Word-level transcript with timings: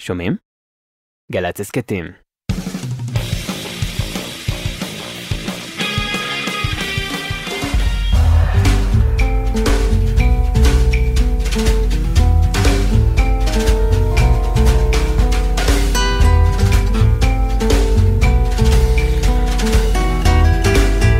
שומעים? 0.00 0.36
גל"צ 1.32 1.60
הסכתים. 1.60 2.04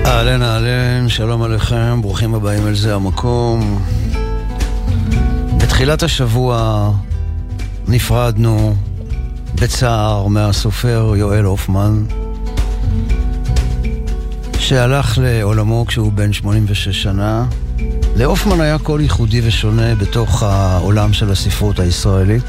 אהלן 0.06 0.42
אהלן, 0.42 1.08
שלום 1.08 1.42
עליכם, 1.42 2.02
ברוכים 2.02 2.34
הבאים 2.34 2.66
אל 2.66 2.74
זה 2.74 2.94
המקום. 2.94 3.82
בתחילת 5.62 6.02
השבוע 6.02 6.90
נפרדנו 7.88 8.74
בצער 9.54 10.26
מהסופר 10.26 11.12
יואל 11.16 11.44
הופמן, 11.44 12.04
שהלך 14.58 15.18
לעולמו 15.22 15.84
כשהוא 15.88 16.12
בן 16.12 16.32
86 16.32 17.02
שנה. 17.02 17.46
להופמן 18.16 18.60
היה 18.60 18.78
קול 18.78 19.00
ייחודי 19.00 19.40
ושונה 19.44 19.94
בתוך 19.94 20.42
העולם 20.42 21.12
של 21.12 21.30
הספרות 21.30 21.78
הישראלית. 21.78 22.42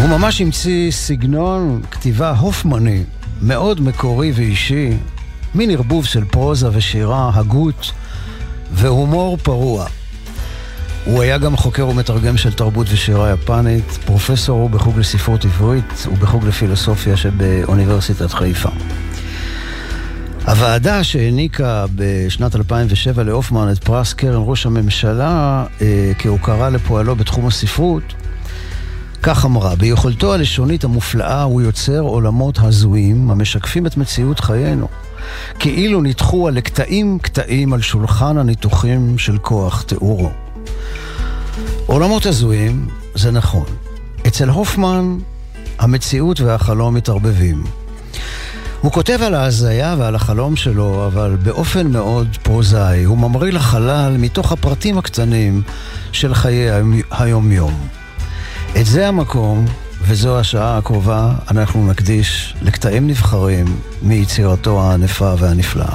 הוא 0.00 0.08
ממש 0.08 0.40
המציא 0.40 0.90
סגנון 0.90 1.80
כתיבה 1.90 2.30
הופמני, 2.30 3.02
מאוד 3.42 3.80
מקורי 3.80 4.32
ואישי, 4.34 4.90
מין 5.54 5.70
ערבוב 5.70 6.06
של 6.06 6.24
פרוזה 6.24 6.68
ושירה, 6.72 7.30
הגות 7.34 7.92
והומור 8.72 9.36
פרוע. 9.36 9.86
הוא 11.06 11.22
היה 11.22 11.38
גם 11.38 11.56
חוקר 11.56 11.88
ומתרגם 11.88 12.36
של 12.36 12.52
תרבות 12.52 12.86
ושירה 12.90 13.32
יפנית, 13.32 13.84
פרופסור 14.04 14.60
הוא 14.60 14.70
בחוג 14.70 14.98
לספרות 14.98 15.44
עברית 15.44 16.06
ובחוג 16.12 16.46
לפילוסופיה 16.46 17.16
שבאוניברסיטת 17.16 18.30
חיפה. 18.30 18.68
הוועדה 20.46 21.04
שהעניקה 21.04 21.84
בשנת 21.94 22.56
2007 22.56 23.22
להופמן 23.22 23.72
את 23.72 23.84
פרס 23.84 24.12
קרן 24.12 24.42
ראש 24.44 24.66
הממשלה 24.66 25.64
אה, 25.80 26.12
כהוקרה 26.18 26.70
לפועלו 26.70 27.16
בתחום 27.16 27.46
הספרות, 27.46 28.14
כך 29.22 29.44
אמרה, 29.44 29.74
ביכולתו 29.74 30.34
הלשונית 30.34 30.84
המופלאה 30.84 31.42
הוא 31.42 31.62
יוצר 31.62 32.00
עולמות 32.00 32.58
הזויים 32.58 33.30
המשקפים 33.30 33.86
את 33.86 33.96
מציאות 33.96 34.40
חיינו. 34.40 34.88
כאילו 35.58 36.00
נדחו 36.00 36.48
על 36.48 36.60
קטעים 36.60 37.18
קטעים 37.18 37.72
על 37.72 37.80
שולחן 37.80 38.38
הניתוחים 38.38 39.18
של 39.18 39.38
כוח 39.38 39.82
תיאורו. 39.82 40.45
עולמות 41.86 42.26
הזויים, 42.26 42.88
זה 43.14 43.30
נכון. 43.30 43.64
אצל 44.26 44.48
הופמן 44.48 45.18
המציאות 45.78 46.40
והחלום 46.40 46.94
מתערבבים. 46.94 47.64
הוא 48.80 48.92
כותב 48.92 49.18
על 49.22 49.34
ההזיה 49.34 49.94
ועל 49.98 50.14
החלום 50.14 50.56
שלו, 50.56 51.06
אבל 51.06 51.36
באופן 51.42 51.86
מאוד 51.86 52.28
פרוזאי. 52.42 53.04
הוא 53.04 53.18
ממריא 53.18 53.52
לחלל 53.52 54.16
מתוך 54.18 54.52
הפרטים 54.52 54.98
הקטנים 54.98 55.62
של 56.12 56.34
חיי 56.34 56.68
היומיום. 57.10 57.88
את 58.80 58.86
זה 58.86 59.08
המקום, 59.08 59.66
וזו 60.02 60.38
השעה 60.38 60.78
הקרובה, 60.78 61.32
אנחנו 61.50 61.90
נקדיש 61.90 62.54
לקטעים 62.62 63.06
נבחרים 63.06 63.66
מיצירתו 64.02 64.82
הענפה 64.82 65.34
והנפלאה. 65.38 65.94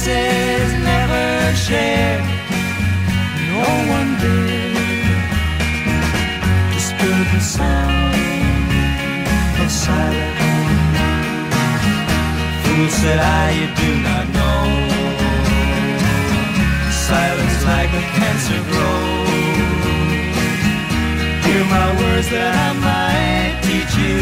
voices 0.00 0.72
never 0.82 1.54
share. 1.54 2.20
No 3.52 3.64
one 3.96 4.10
did 4.20 4.74
disturb 6.72 7.26
the 7.34 7.40
sound 7.40 8.14
of 9.62 9.70
silence. 9.70 10.98
Fool 12.62 12.88
said 12.88 13.18
I, 13.18 13.50
you 13.58 13.68
do 13.82 13.90
not 14.08 14.26
know. 14.36 14.62
Silence 17.08 17.64
like 17.64 17.90
a 17.90 18.04
cancer 18.16 18.60
grows 18.70 19.28
hear 21.44 21.64
my 21.64 21.88
words 22.00 22.28
that 22.30 22.52
I 22.66 22.70
might 22.88 23.54
teach 23.66 23.94
you. 24.04 24.20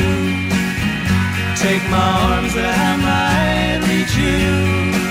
Take 1.63 1.85
my 1.91 2.11
arms 2.33 2.55
that 2.55 2.75
I 2.75 2.97
might 3.07 3.81
reach 3.87 4.17
you. 4.17 5.08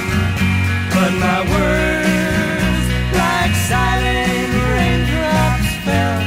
But 1.07 1.15
my 1.19 1.39
words, 1.39 2.85
like 3.15 3.55
silent 3.71 4.51
raindrops, 4.75 5.71
fell. 5.87 6.19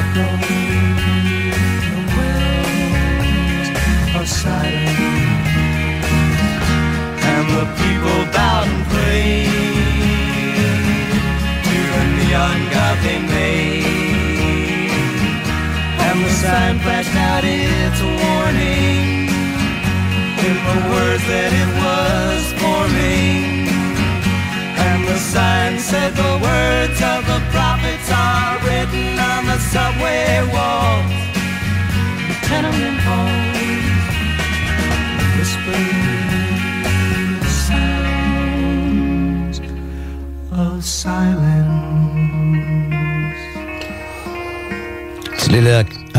Echoing 0.00 0.98
the 1.86 2.00
wells 2.16 3.68
of 4.18 4.26
silence. 4.26 5.46
And 7.30 7.46
the 7.54 7.64
people 7.78 8.20
bowed 8.34 8.66
and 8.66 8.82
prayed 8.90 9.54
neon 12.18 12.58
god 12.74 12.96
they 13.04 13.20
made. 13.20 14.90
And 16.06 16.16
the 16.24 16.30
sign 16.30 16.76
flashed 16.80 17.14
out 17.14 17.44
its 17.44 18.00
warning 18.02 19.25
in 20.47 20.55
the 20.69 20.77
words 20.93 21.23
that 21.31 21.51
it 21.63 21.69
was 21.83 22.43
forming. 22.61 23.67
And 24.87 24.99
the 25.11 25.19
sign 25.33 25.73
said 25.89 26.11
the 26.25 26.35
words 26.49 26.99
of 27.13 27.21
the 27.31 27.39
prophets 27.55 28.09
are 28.11 28.53
written 28.65 29.07
on 29.31 29.41
the 29.51 29.59
subway 29.73 30.25
walls, 30.55 31.13
the 32.27 32.35
tenement 32.47 32.99
halls, 33.07 33.91
whispering 35.37 36.01
sounds 37.69 39.57
of 40.51 40.77
silence. 40.83 41.81
צלילי 45.37 45.73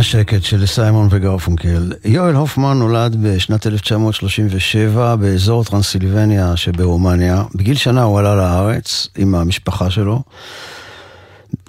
השקט 0.07 0.44
של 0.44 0.65
סיימון 0.65 1.07
וגרפונקל. 1.12 1.92
יואל 2.06 2.36
הופמן 2.36 2.77
נולד 2.77 3.15
בשנת 3.21 3.68
1937 3.68 5.15
באזור 5.15 5.63
טרנסילבניה 5.63 6.57
שברומניה. 6.57 7.44
בגיל 7.56 7.75
שנה 7.75 8.04
הוא 8.04 8.19
עלה 8.19 8.36
לארץ 8.36 9.07
עם 9.18 9.36
המשפחה 9.36 9.89
שלו. 9.89 10.21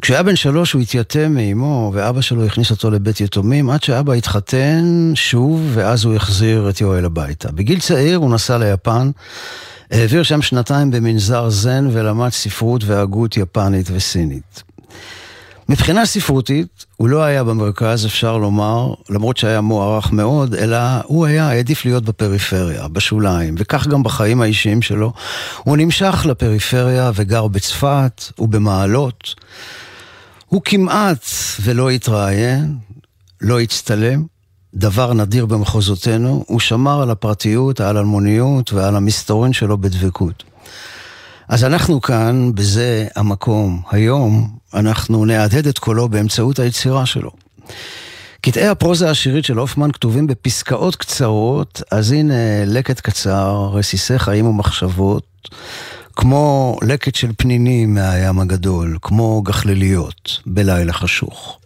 כשהיה 0.02 0.23
בן 0.23 0.37
שלוש 0.37 0.73
הוא 0.73 0.82
התייתם 0.82 1.35
מאמו, 1.35 1.90
ואבא 1.94 2.20
שלו 2.20 2.44
הכניס 2.44 2.70
אותו 2.70 2.90
לבית 2.90 3.20
יתומים, 3.20 3.70
עד 3.70 3.82
שאבא 3.82 4.12
התחתן 4.12 5.12
שוב, 5.14 5.70
ואז 5.75 6.05
הוא 6.05 6.14
החזיר 6.14 6.70
את 6.70 6.81
יואל 6.81 7.05
הביתה. 7.05 7.52
בגיל 7.52 7.81
צעיר 7.81 8.17
הוא 8.17 8.31
נסע 8.31 8.58
ליפן, 8.58 9.11
העביר 9.90 10.23
שם 10.23 10.43
שנתיים 10.43 10.90
במנזר 10.90 11.50
זן 11.50 11.88
ולמד 11.93 12.29
ספרות 12.29 12.85
והגות 12.85 13.37
יפנית 13.37 13.87
וסינית. 13.93 14.62
מבחינה 15.69 16.06
ספרותית, 16.06 16.87
הוא 16.97 17.09
לא 17.09 17.23
היה 17.23 17.44
במרכז, 17.44 18.06
אפשר 18.06 18.37
לומר, 18.37 18.94
למרות 19.11 19.37
שהיה 19.37 19.61
מוערך 19.61 20.12
מאוד, 20.12 20.55
אלא 20.55 20.79
הוא 21.05 21.26
היה, 21.26 21.49
העדיף 21.49 21.85
להיות 21.85 22.05
בפריפריה, 22.05 22.88
בשוליים, 22.88 23.55
וכך 23.59 23.87
גם 23.87 24.03
בחיים 24.03 24.43
האישיים 24.43 24.82
שלו. 24.82 25.12
הוא 25.59 25.76
נמשך 25.76 26.26
לפריפריה 26.29 27.11
וגר 27.15 27.47
בצפת 27.47 28.25
ובמעלות. 28.38 29.35
הוא 30.47 30.62
כמעט 30.65 31.26
ולא 31.62 31.91
התראיין, 31.91 32.76
לא 33.41 33.61
הצטלם, 33.61 34.25
דבר 34.75 35.12
נדיר 35.12 35.47
במחוזותינו, 35.47 36.44
הוא 36.47 36.61
שמר 36.61 37.03
על 37.03 37.11
הפרטיות, 37.11 37.81
על 37.81 37.97
אלמוניות 37.97 38.73
ועל 38.73 38.97
המסתורין 38.97 39.53
שלו 39.53 39.79
בדבקות. 39.79 40.44
אז 41.49 41.65
אנחנו 41.65 42.00
כאן, 42.00 42.50
בזה 42.55 43.06
המקום, 43.17 43.83
היום, 43.91 44.50
אנחנו 44.75 45.25
נהדהד 45.25 45.67
את 45.67 45.79
קולו 45.79 46.09
באמצעות 46.09 46.59
היצירה 46.59 47.06
שלו. 47.06 47.31
קטעי 48.41 48.69
הפרוזה 48.69 49.11
השירית 49.11 49.45
של 49.45 49.59
הופמן 49.59 49.93
כתובים 49.93 50.27
בפסקאות 50.27 50.97
קצרות, 50.97 51.83
אז 51.91 52.12
הנה 52.12 52.65
לקט 52.67 53.00
קצר, 53.00 53.71
רסיסי 53.73 54.19
חיים 54.19 54.47
ומחשבות, 54.47 55.49
כמו 56.17 56.77
לקט 56.83 57.15
של 57.15 57.31
פנינים 57.37 57.95
מהים 57.95 58.41
הגדול, 58.41 58.99
כמו 59.03 59.43
גחליליות 59.43 60.41
בלילה 60.47 60.93
חשוך. 60.93 61.59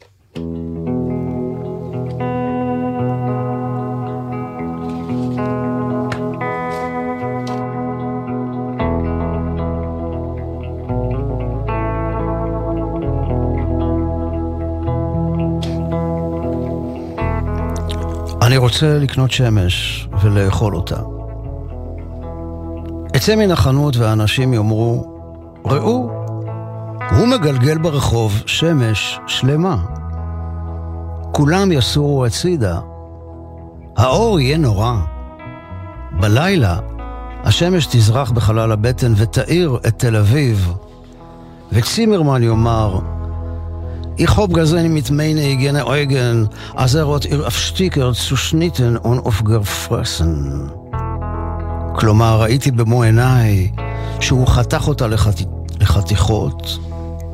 אני 18.52 18.58
רוצה 18.58 18.98
לקנות 18.98 19.30
שמש 19.30 20.08
ולאכול 20.20 20.76
אותה. 20.76 20.96
אצא 23.16 23.36
מן 23.36 23.50
החנות 23.50 23.96
והאנשים 23.96 24.54
יאמרו, 24.54 25.18
ראו, 25.64 26.10
הוא 27.16 27.26
מגלגל 27.26 27.78
ברחוב 27.78 28.42
שמש 28.46 29.20
שלמה. 29.26 29.76
כולם 31.32 31.72
יסורו 31.72 32.24
הצידה. 32.24 32.80
האור 33.96 34.40
יהיה 34.40 34.58
נורא. 34.58 34.94
בלילה 36.20 36.78
השמש 37.44 37.86
תזרח 37.86 38.30
בחלל 38.30 38.72
הבטן 38.72 39.12
ותאיר 39.16 39.78
את 39.86 39.98
תל 39.98 40.16
אביב. 40.16 40.72
וצימרמן 41.72 42.42
יאמר, 42.42 42.98
Ich 44.24 44.36
hab 44.36 44.54
gesehen 44.54 44.94
mit 44.94 45.10
meine 45.10 45.40
eigenen 45.40 45.82
Augen, 45.82 46.48
als 46.76 46.94
er 46.94 47.08
hat 47.12 47.24
ihr 47.24 47.44
Aufsticker 47.44 48.12
zu 48.12 48.36
schnitten 48.36 48.96
und 48.96 49.18
aufgefressen. 49.26 50.70
כלומר, 51.94 52.40
ראיתי 52.40 52.70
במו 52.70 53.02
עיניי 53.02 53.70
שהוא 54.20 54.46
חתך 54.46 54.88
אותה 54.88 55.06
לחת... 55.06 55.34
לחתיכות 55.80 56.78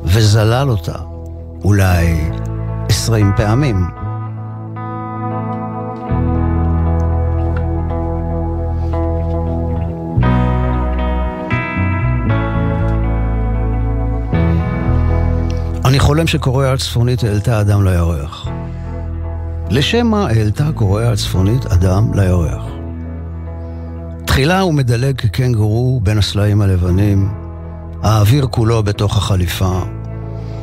וזלל 0.03 0.69
אותה, 0.69 0.95
אולי 1.63 2.31
עשרים 2.89 3.31
פעמים. 3.37 3.98
אני 16.09 16.15
חולם 16.15 16.27
שקוריאה 16.27 16.73
הצפונית 16.73 17.23
העלתה 17.23 17.61
אדם 17.61 17.83
לירח. 17.83 18.47
לשם 19.69 20.07
מה 20.07 20.27
העלתה 20.27 20.69
קוריאה 20.75 21.11
הצפונית 21.11 21.65
אדם 21.65 22.13
לירח? 22.13 22.63
תחילה 24.25 24.59
הוא 24.59 24.73
מדלג 24.73 25.15
כקנגורו 25.15 25.99
בין 26.03 26.17
הסלעים 26.17 26.61
הלבנים, 26.61 27.29
האוויר 28.03 28.47
כולו 28.47 28.83
בתוך 28.83 29.17
החליפה, 29.17 29.79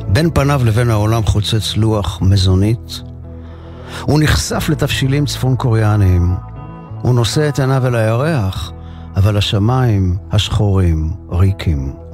בין 0.07 0.29
פניו 0.33 0.61
לבין 0.65 0.89
העולם 0.89 1.23
חוצץ 1.23 1.77
לוח 1.77 2.21
מזונית. 2.21 3.01
הוא 4.01 4.19
נחשף 4.23 4.69
לתבשילים 4.69 5.25
צפון 5.25 5.55
קוריאניים. 5.55 6.35
הוא 7.01 7.15
נושא 7.15 7.49
את 7.49 7.59
עיניו 7.59 7.87
אל 7.87 7.95
הירח, 7.95 8.71
אבל 9.15 9.37
השמיים 9.37 10.17
השחורים 10.31 11.13
ריקים. 11.31 12.06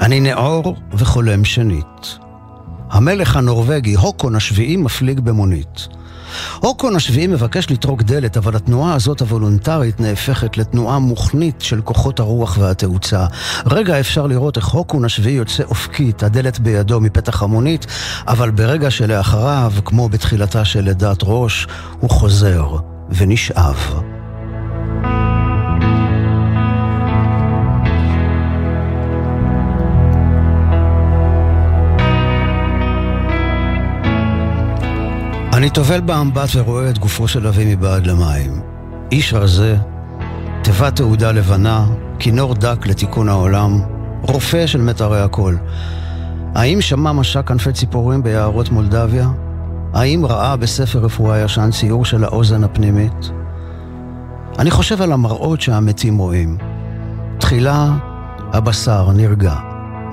אני 0.00 0.20
נאור 0.20 0.76
וחולם 0.92 1.44
שנית. 1.44 2.18
המלך 2.90 3.36
הנורבגי, 3.36 3.94
הוקון 3.94 4.34
השביעי, 4.34 4.76
מפליג 4.76 5.20
במונית. 5.20 5.88
הוקון 6.60 6.96
השביעי 6.96 7.26
מבקש 7.26 7.70
לטרוק 7.70 8.02
דלת, 8.02 8.36
אבל 8.36 8.56
התנועה 8.56 8.94
הזאת 8.94 9.20
הוולונטרית 9.20 10.00
נהפכת 10.00 10.56
לתנועה 10.56 10.98
מוכנית 10.98 11.60
של 11.60 11.80
כוחות 11.80 12.20
הרוח 12.20 12.58
והתאוצה. 12.60 13.26
רגע 13.66 14.00
אפשר 14.00 14.26
לראות 14.26 14.56
איך 14.56 14.66
הוקון 14.66 15.04
השביעי 15.04 15.36
יוצא 15.36 15.62
אופקית, 15.62 16.22
הדלת 16.22 16.58
בידו 16.58 17.00
מפתח 17.00 17.42
המונית, 17.42 17.86
אבל 18.26 18.50
ברגע 18.50 18.90
שלאחריו, 18.90 19.72
כמו 19.84 20.08
בתחילתה 20.08 20.64
של 20.64 20.80
לידת 20.80 21.18
ראש, 21.22 21.66
הוא 22.00 22.10
חוזר 22.10 22.76
ונשאב. 23.10 24.17
אני 35.58 35.70
טובל 35.70 36.00
באמבט 36.00 36.48
ורואה 36.54 36.90
את 36.90 36.98
גופו 36.98 37.28
של 37.28 37.46
אבי 37.46 37.74
מבעד 37.74 38.06
למים. 38.06 38.60
איש 39.12 39.34
רזה, 39.34 39.76
תיבת 40.62 40.96
תעודה 40.96 41.32
לבנה, 41.32 41.86
כינור 42.18 42.54
דק 42.54 42.86
לתיקון 42.86 43.28
העולם, 43.28 43.80
רופא 44.22 44.66
של 44.66 44.80
מטרי 44.80 45.20
הקול. 45.20 45.58
האם 46.54 46.80
שמע 46.80 47.12
משק 47.12 47.48
כנפי 47.48 47.72
ציפורים 47.72 48.22
ביערות 48.22 48.70
מולדביה? 48.70 49.28
האם 49.94 50.26
ראה 50.26 50.56
בספר 50.56 50.98
רפואה 50.98 51.38
ישן 51.38 51.70
ציור 51.70 52.04
של 52.04 52.24
האוזן 52.24 52.64
הפנימית? 52.64 53.30
אני 54.58 54.70
חושב 54.70 55.02
על 55.02 55.12
המראות 55.12 55.60
שהמתים 55.60 56.18
רואים. 56.18 56.58
תחילה 57.38 57.96
הבשר 58.52 59.12
נרגע, 59.12 59.54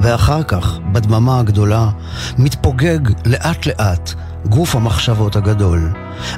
ואחר 0.01 0.43
כך, 0.43 0.79
בדממה 0.91 1.39
הגדולה, 1.39 1.89
מתפוגג 2.37 2.99
לאט 3.25 3.65
לאט 3.65 4.13
גוף 4.49 4.75
המחשבות 4.75 5.35
הגדול. 5.35 5.91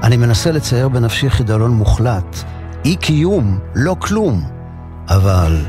אני 0.03 0.17
מנסה 0.17 0.51
לצייר 0.51 0.89
בנפשי 0.89 1.29
חידלון 1.29 1.71
מוחלט, 1.71 2.43
אי 2.85 2.95
קיום, 2.95 3.59
לא 3.75 3.95
כלום, 3.99 4.43
אבל 5.09 5.65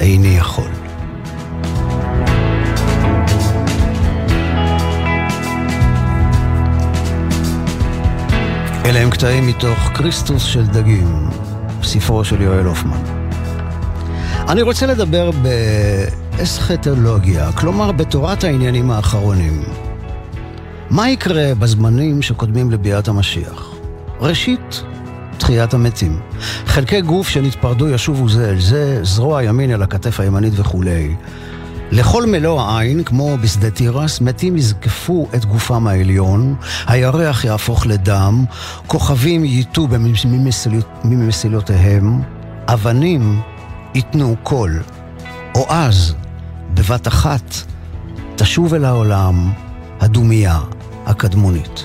איני 0.00 0.28
יכול. 0.28 0.70
אלה 8.84 9.00
הם 9.00 9.10
קטעים 9.10 9.46
מתוך 9.46 9.78
כריסטוס 9.78 10.42
של 10.42 10.66
דגים, 10.66 11.28
ספרו 11.82 12.24
של 12.24 12.42
יואל 12.42 12.66
הופמן. 12.66 13.02
אני 14.48 14.62
רוצה 14.62 14.86
לדבר 14.86 15.30
באסכטולוגיה, 16.36 17.52
כלומר 17.52 17.92
בתורת 17.92 18.44
העניינים 18.44 18.90
האחרונים. 18.90 19.83
מה 20.90 21.10
יקרה 21.10 21.54
בזמנים 21.54 22.22
שקודמים 22.22 22.70
לביאת 22.70 23.08
המשיח? 23.08 23.74
ראשית, 24.20 24.82
תחיית 25.38 25.74
המתים. 25.74 26.20
חלקי 26.66 27.00
גוף 27.00 27.28
שנתפרדו 27.28 27.88
ישובו 27.88 28.28
זה 28.28 28.50
אל 28.50 28.60
זה, 28.60 29.00
זרוע 29.02 29.42
ימין 29.42 29.70
אל 29.70 29.82
הכתף 29.82 30.20
הימנית 30.20 30.52
וכולי. 30.56 31.14
לכל 31.90 32.26
מלוא 32.26 32.62
העין, 32.62 33.04
כמו 33.04 33.36
בשדה 33.42 33.70
תירס, 33.70 34.20
מתים 34.20 34.56
יזקפו 34.56 35.28
את 35.34 35.44
גופם 35.44 35.86
העליון, 35.86 36.54
הירח 36.86 37.44
יהפוך 37.44 37.86
לדם, 37.86 38.44
כוכבים 38.86 39.44
ייטו 39.44 39.88
ממסילותיהם, 41.04 42.22
אבנים 42.66 43.40
ייתנו 43.94 44.36
קול, 44.42 44.82
או 45.54 45.66
אז, 45.68 46.14
בבת 46.74 47.08
אחת, 47.08 47.54
תשוב 48.36 48.74
אל 48.74 48.84
העולם 48.84 49.63
הדומייה 50.04 50.60
הקדמונית. 51.06 51.84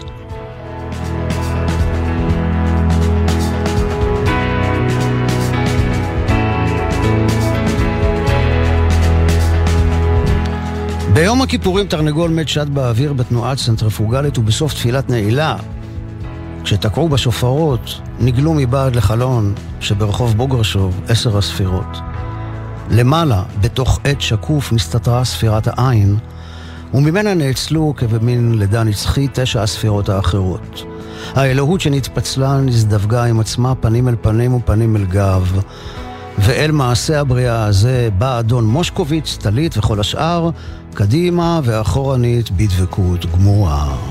ביום 11.13 11.41
הכיפורים 11.41 11.87
תרנגול 11.87 12.31
מת 12.31 12.47
שט 12.47 12.67
באוויר 12.67 13.13
בתנועה 13.13 13.55
צנטריפוגלית 13.55 14.37
ובסוף 14.37 14.73
תפילת 14.73 15.09
נעילה, 15.09 15.55
כשתקעו 16.63 17.09
בשופרות, 17.09 18.01
נגלו 18.19 18.53
מבעד 18.53 18.95
לחלון 18.95 19.53
שברחוב 19.79 20.37
בוגרשוב 20.37 21.01
עשר 21.07 21.37
הספירות. 21.37 21.97
למעלה, 22.91 23.43
בתוך 23.61 23.99
עט 24.03 24.21
שקוף, 24.21 24.73
נסתתרה 24.73 25.25
ספירת 25.25 25.67
העין, 25.67 26.17
וממנה 26.93 27.33
נאצלו 27.33 27.93
כבמין 27.97 28.59
לידה 28.59 28.83
נצחית 28.83 29.39
תשע 29.39 29.61
הספירות 29.61 30.09
האחרות. 30.09 30.83
האלוהות 31.33 31.81
שנתפצלה 31.81 32.57
נזדווגה 32.57 33.23
עם 33.23 33.39
עצמה 33.39 33.75
פנים 33.75 34.07
אל 34.07 34.15
פנים 34.21 34.53
ופנים 34.53 34.95
אל 34.95 35.05
גב, 35.05 35.61
ואל 36.37 36.71
מעשה 36.71 37.19
הבריאה 37.19 37.65
הזה 37.65 38.09
בא 38.17 38.39
אדון 38.39 38.65
מושקוביץ, 38.65 39.37
טלית 39.37 39.77
וכל 39.77 39.99
השאר, 39.99 40.49
קדימה 40.93 41.59
ואחורנית 41.63 42.51
בדבקות 42.51 43.25
גמורה. 43.25 44.08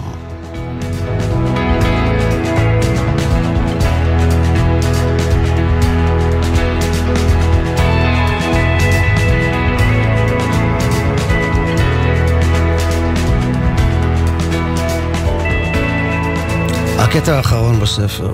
הקטע 17.18 17.36
האחרון 17.36 17.80
בספר. 17.80 18.32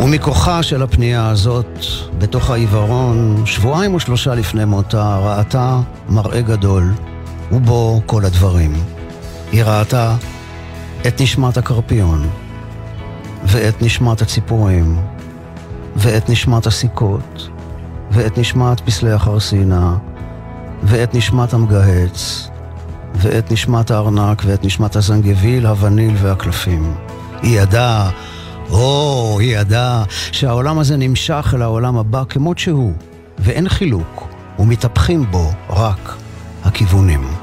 ומכוחה 0.00 0.62
של 0.62 0.82
הפנייה 0.82 1.28
הזאת, 1.28 1.78
בתוך 2.18 2.50
העיוורון, 2.50 3.42
שבועיים 3.46 3.94
או 3.94 4.00
שלושה 4.00 4.34
לפני 4.34 4.64
מותה, 4.64 5.18
ראתה 5.18 5.80
מראה 6.08 6.40
גדול, 6.40 6.92
ובו 7.52 8.00
כל 8.06 8.24
הדברים. 8.24 8.72
היא 9.52 9.64
ראתה 9.64 10.16
את 11.06 11.20
נשמת 11.20 11.56
הקרפיון, 11.56 12.28
ואת 13.44 13.82
נשמת 13.82 14.22
הציפורים, 14.22 14.98
ואת 15.96 16.30
נשמת 16.30 16.66
הסיכות, 16.66 17.48
ואת 18.10 18.38
נשמת 18.38 18.80
פסלי 18.80 19.12
החרסינה, 19.12 19.96
ואת 20.82 21.14
נשמת 21.14 21.54
המגהץ, 21.54 22.48
ואת 23.14 23.52
נשמת 23.52 23.90
הארנק, 23.90 24.42
ואת 24.46 24.64
נשמת 24.64 24.96
הזנגביל, 24.96 25.66
הווניל 25.66 26.14
והקלפים. 26.16 26.94
היא 27.42 27.60
ידעה 27.60 28.10
או, 28.70 29.36
היא 29.40 29.58
ידעה 29.58 30.04
שהעולם 30.08 30.78
הזה 30.78 30.96
נמשך 30.96 31.54
אל 31.54 31.62
העולם 31.62 31.98
הבא 31.98 32.22
כמות 32.28 32.58
שהוא, 32.58 32.92
ואין 33.38 33.68
חילוק, 33.68 34.28
ומתהפכים 34.58 35.30
בו 35.30 35.50
רק 35.70 36.16
הכיוונים. 36.64 37.41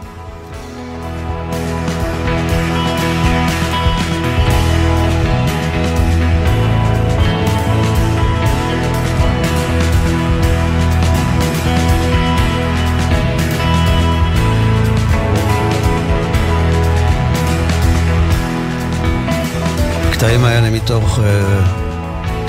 הקטעים 20.20 20.46
האלה 20.46 20.70
מתוך 20.70 21.20
uh, 21.20 21.22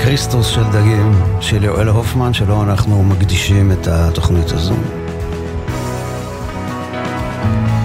כריסטוס 0.03 0.47
של 0.47 0.63
דגים 0.63 1.23
של 1.39 1.63
יואל 1.63 1.87
הופמן, 1.87 2.33
שלו 2.33 2.63
אנחנו 2.63 3.03
מקדישים 3.03 3.71
את 3.71 3.87
התוכנית 3.87 4.51
הזו. 4.51 4.75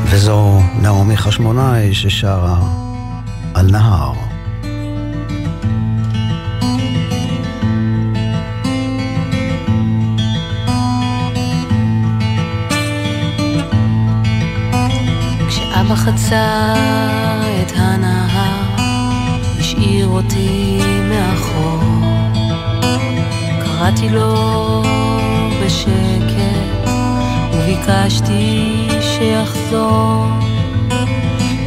וזו 0.05 0.61
נעמי 0.83 1.17
חשמונאי 1.17 1.95
ששרה 1.95 2.59
על 3.55 3.71
נהר. 3.71 4.13
כשאבא 15.49 15.95
חצה 15.95 16.75
את 17.63 17.73
הנהר 17.77 18.16
אותי 20.17 20.79
מאחור. 21.09 21.81
קראתי 23.65 24.09
לו 24.09 24.83
בשקט 25.63 26.91
וביקשתי 27.53 28.89
שיחזור. 29.01 30.27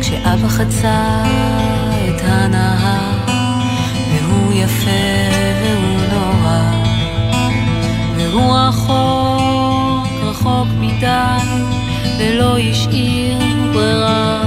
כשאבא 0.02 0.48
חצה 0.48 1.24
את 2.10 2.22
הנהר 2.24 3.18
והוא 4.12 4.54
יפה 4.54 4.90
והוא 5.62 6.02
נורא 6.14 6.72
והוא 8.18 8.58
רחוק 8.58 10.08
רחוק 10.24 10.68
מדי 10.80 11.46
ולא 12.20 12.58
השאיר 12.58 13.38
ברירה 13.74 14.42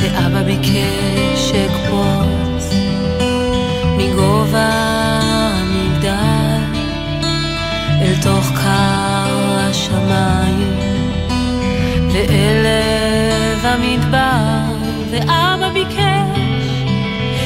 ואבא 0.00 0.42
ביקש 0.42 1.52
אקפוץ 1.52 2.09
מגובה 4.50 5.20
המגדל 5.52 6.80
אל 8.02 8.14
תוך 8.22 8.50
קר 8.50 9.56
השמיים. 9.58 10.76
ואלב 12.12 13.64
המדבר 13.64 14.74
ואבא 15.10 15.70
ביקש 15.72 16.40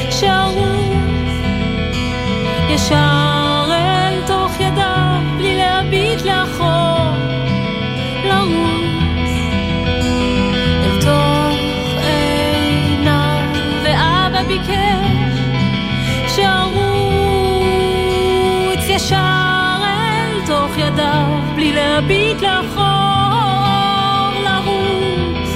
שארוץ 0.09 0.65
ישר 2.69 3.24
ידיו 20.95 21.25
בלי 21.55 21.73
להביט 21.73 22.41
לאחור 22.41 22.83
לרוץ 24.43 25.49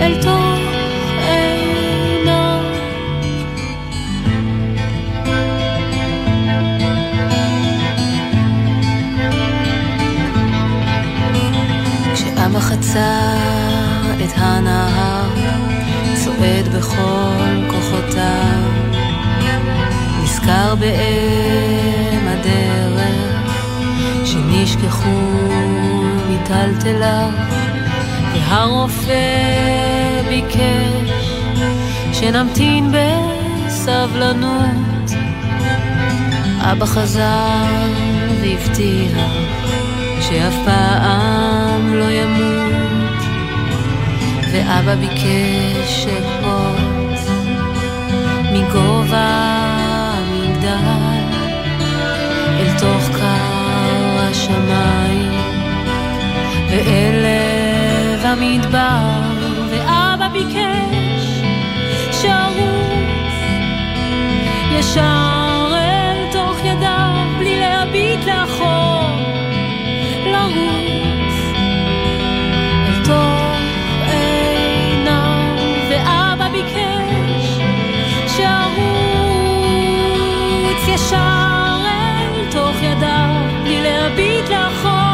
אל 0.00 0.22
תוך 0.22 0.60
עיניו. 1.28 2.60
כשאבא 12.14 12.60
חצה 12.60 13.34
את 14.24 14.32
הנהר, 14.36 15.28
צועד 16.24 16.68
בכל 16.76 17.70
כוחותיו, 17.70 18.62
נזכר 20.22 20.74
באם 20.74 21.77
שנשכחו 24.78 25.48
מטלטליו, 26.30 27.30
והרופא 28.34 29.12
ביקש 30.28 31.30
שנמתין 32.12 32.92
בסבלנות. 33.66 35.10
אבא 36.60 36.86
חזר 36.86 37.56
והבטיח 38.40 39.18
שאף 40.20 40.54
פעם 40.64 41.94
לא 41.94 42.10
ימות, 42.10 43.22
ואבא 44.52 44.94
ביקש 44.94 46.06
אקפוץ 46.06 47.30
מגובה 48.52 49.67
השמיים, 54.30 55.32
ואלב 56.70 58.24
המדבר, 58.24 59.20
ואבא 59.70 60.28
ביקש 60.32 61.42
שארוץ 62.12 63.34
ישר 64.72 65.68
אל 65.72 66.32
תוך 66.32 66.56
ידיו, 66.64 67.26
בלי 67.38 67.60
להביט 67.60 68.24
לאחור, 68.26 69.10
לרוץ 70.26 71.34
אל 72.86 73.04
תוך 73.04 73.58
עיניו, 74.06 75.56
ואבא 75.90 76.48
ביקש 76.52 77.58
שארוץ 78.36 79.68
ישר 80.88 81.47
להביט 83.82 84.48
לאחור. 84.50 85.07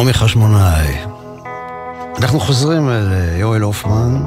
נעמי 0.00 0.12
חשמונאי. 0.12 0.96
אנחנו 2.18 2.40
חוזרים 2.40 2.88
אל 2.88 3.12
אה, 3.12 3.36
יואל 3.38 3.62
הופמן 3.62 4.22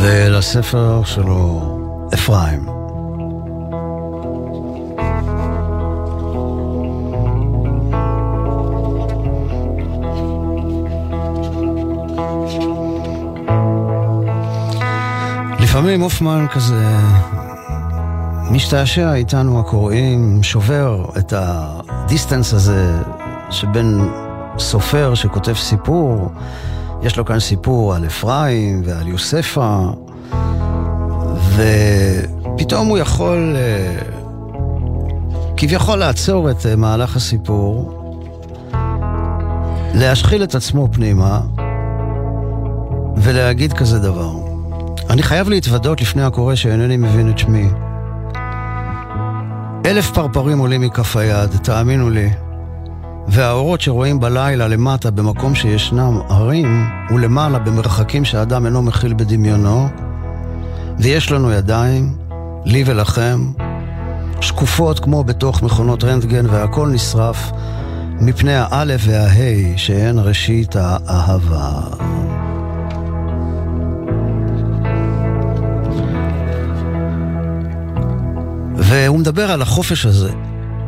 ולספר 0.00 1.04
שלו, 1.04 1.78
אפרים. 2.14 2.66
לפעמים 15.60 16.00
הופמן 16.00 16.46
כזה 16.52 16.96
משתעשע 18.50 19.14
איתנו 19.14 19.60
הקוראים, 19.60 20.42
שובר 20.42 21.04
את 21.18 21.32
הדיסטנס 22.06 22.54
הזה 22.54 22.92
שבין 23.50 24.08
סופר 24.58 25.14
שכותב 25.14 25.54
סיפור, 25.54 26.30
יש 27.02 27.16
לו 27.16 27.24
כאן 27.24 27.40
סיפור 27.40 27.94
על 27.94 28.06
אפרים 28.06 28.82
ועל 28.84 29.08
יוספה, 29.08 29.78
ופתאום 31.56 32.88
הוא 32.88 32.98
יכול 32.98 33.56
אה, 33.56 33.98
כביכול 35.56 35.98
לעצור 35.98 36.50
את 36.50 36.66
אה, 36.66 36.76
מהלך 36.76 37.16
הסיפור, 37.16 38.02
להשחיל 39.94 40.42
את 40.42 40.54
עצמו 40.54 40.88
פנימה 40.92 41.40
ולהגיד 43.16 43.72
כזה 43.72 43.98
דבר. 43.98 44.32
אני 45.10 45.22
חייב 45.22 45.48
להתוודות 45.48 46.00
לפני 46.00 46.22
הקורא 46.22 46.54
שאינני 46.54 46.96
מבין 46.96 47.30
את 47.30 47.38
שמי. 47.38 47.68
אלף 49.86 50.10
פרפרים 50.10 50.58
עולים 50.58 50.80
מכף 50.80 51.16
היד, 51.16 51.50
תאמינו 51.62 52.10
לי. 52.10 52.30
והאורות 53.28 53.80
שרואים 53.80 54.20
בלילה 54.20 54.68
למטה 54.68 55.10
במקום 55.10 55.54
שישנם 55.54 56.20
ערים, 56.28 56.86
ולמעלה 57.10 57.58
במרחקים 57.58 58.24
שאדם 58.24 58.66
אינו 58.66 58.82
מכיל 58.82 59.14
בדמיונו, 59.14 59.88
ויש 60.98 61.32
לנו 61.32 61.52
ידיים, 61.52 62.16
לי 62.64 62.84
ולכם, 62.86 63.52
שקופות 64.40 64.98
כמו 64.98 65.24
בתוך 65.24 65.62
מכונות 65.62 66.04
רנטגן, 66.04 66.46
והכל 66.50 66.88
נשרף 66.88 67.50
מפני 68.20 68.54
האלף 68.56 69.00
וההי 69.04 69.72
שהן 69.76 70.18
ראשית 70.18 70.76
האהבה. 70.76 71.80
והוא 78.88 79.18
מדבר 79.18 79.50
על 79.50 79.62
החופש 79.62 80.06
הזה, 80.06 80.30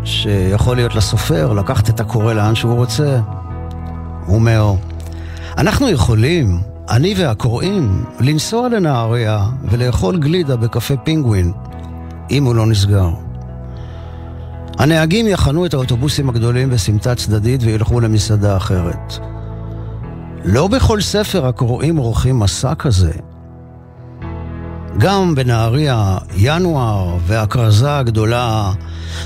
שיכול 0.05 0.77
להיות 0.77 0.95
לסופר, 0.95 1.53
לקחת 1.53 1.91
את 1.91 2.01
הקורא 2.01 2.33
לאן 2.33 2.55
שהוא 2.55 2.75
רוצה. 2.75 3.21
הוא 4.27 4.35
אומר, 4.35 4.73
אנחנו 5.59 5.89
יכולים, 5.89 6.61
אני 6.91 7.15
והקוראים, 7.17 8.05
לנסוע 8.21 8.69
לנהריה 8.69 9.47
ולאכול 9.71 10.19
גלידה 10.19 10.57
בקפה 10.57 10.97
פינגווין, 10.97 11.53
אם 12.31 12.45
הוא 12.45 12.55
לא 12.55 12.67
נסגר. 12.67 13.11
הנהגים 14.79 15.27
יחנו 15.27 15.67
את 15.67 15.75
האוטובוסים 15.75 16.29
הגדולים 16.29 16.71
בסמטה 16.71 17.15
צדדית 17.15 17.61
וילכו 17.63 18.01
למסעדה 18.01 18.57
אחרת. 18.57 19.19
לא 20.45 20.69
בכל 20.69 21.01
ספר 21.01 21.47
הקוראים 21.47 21.97
עורכים 21.97 22.39
מסע 22.39 22.75
כזה. 22.75 23.13
גם 24.98 25.35
בנהריה, 25.35 26.18
ינואר 26.37 27.16
והכרזה 27.27 27.98
הגדולה, 27.98 28.72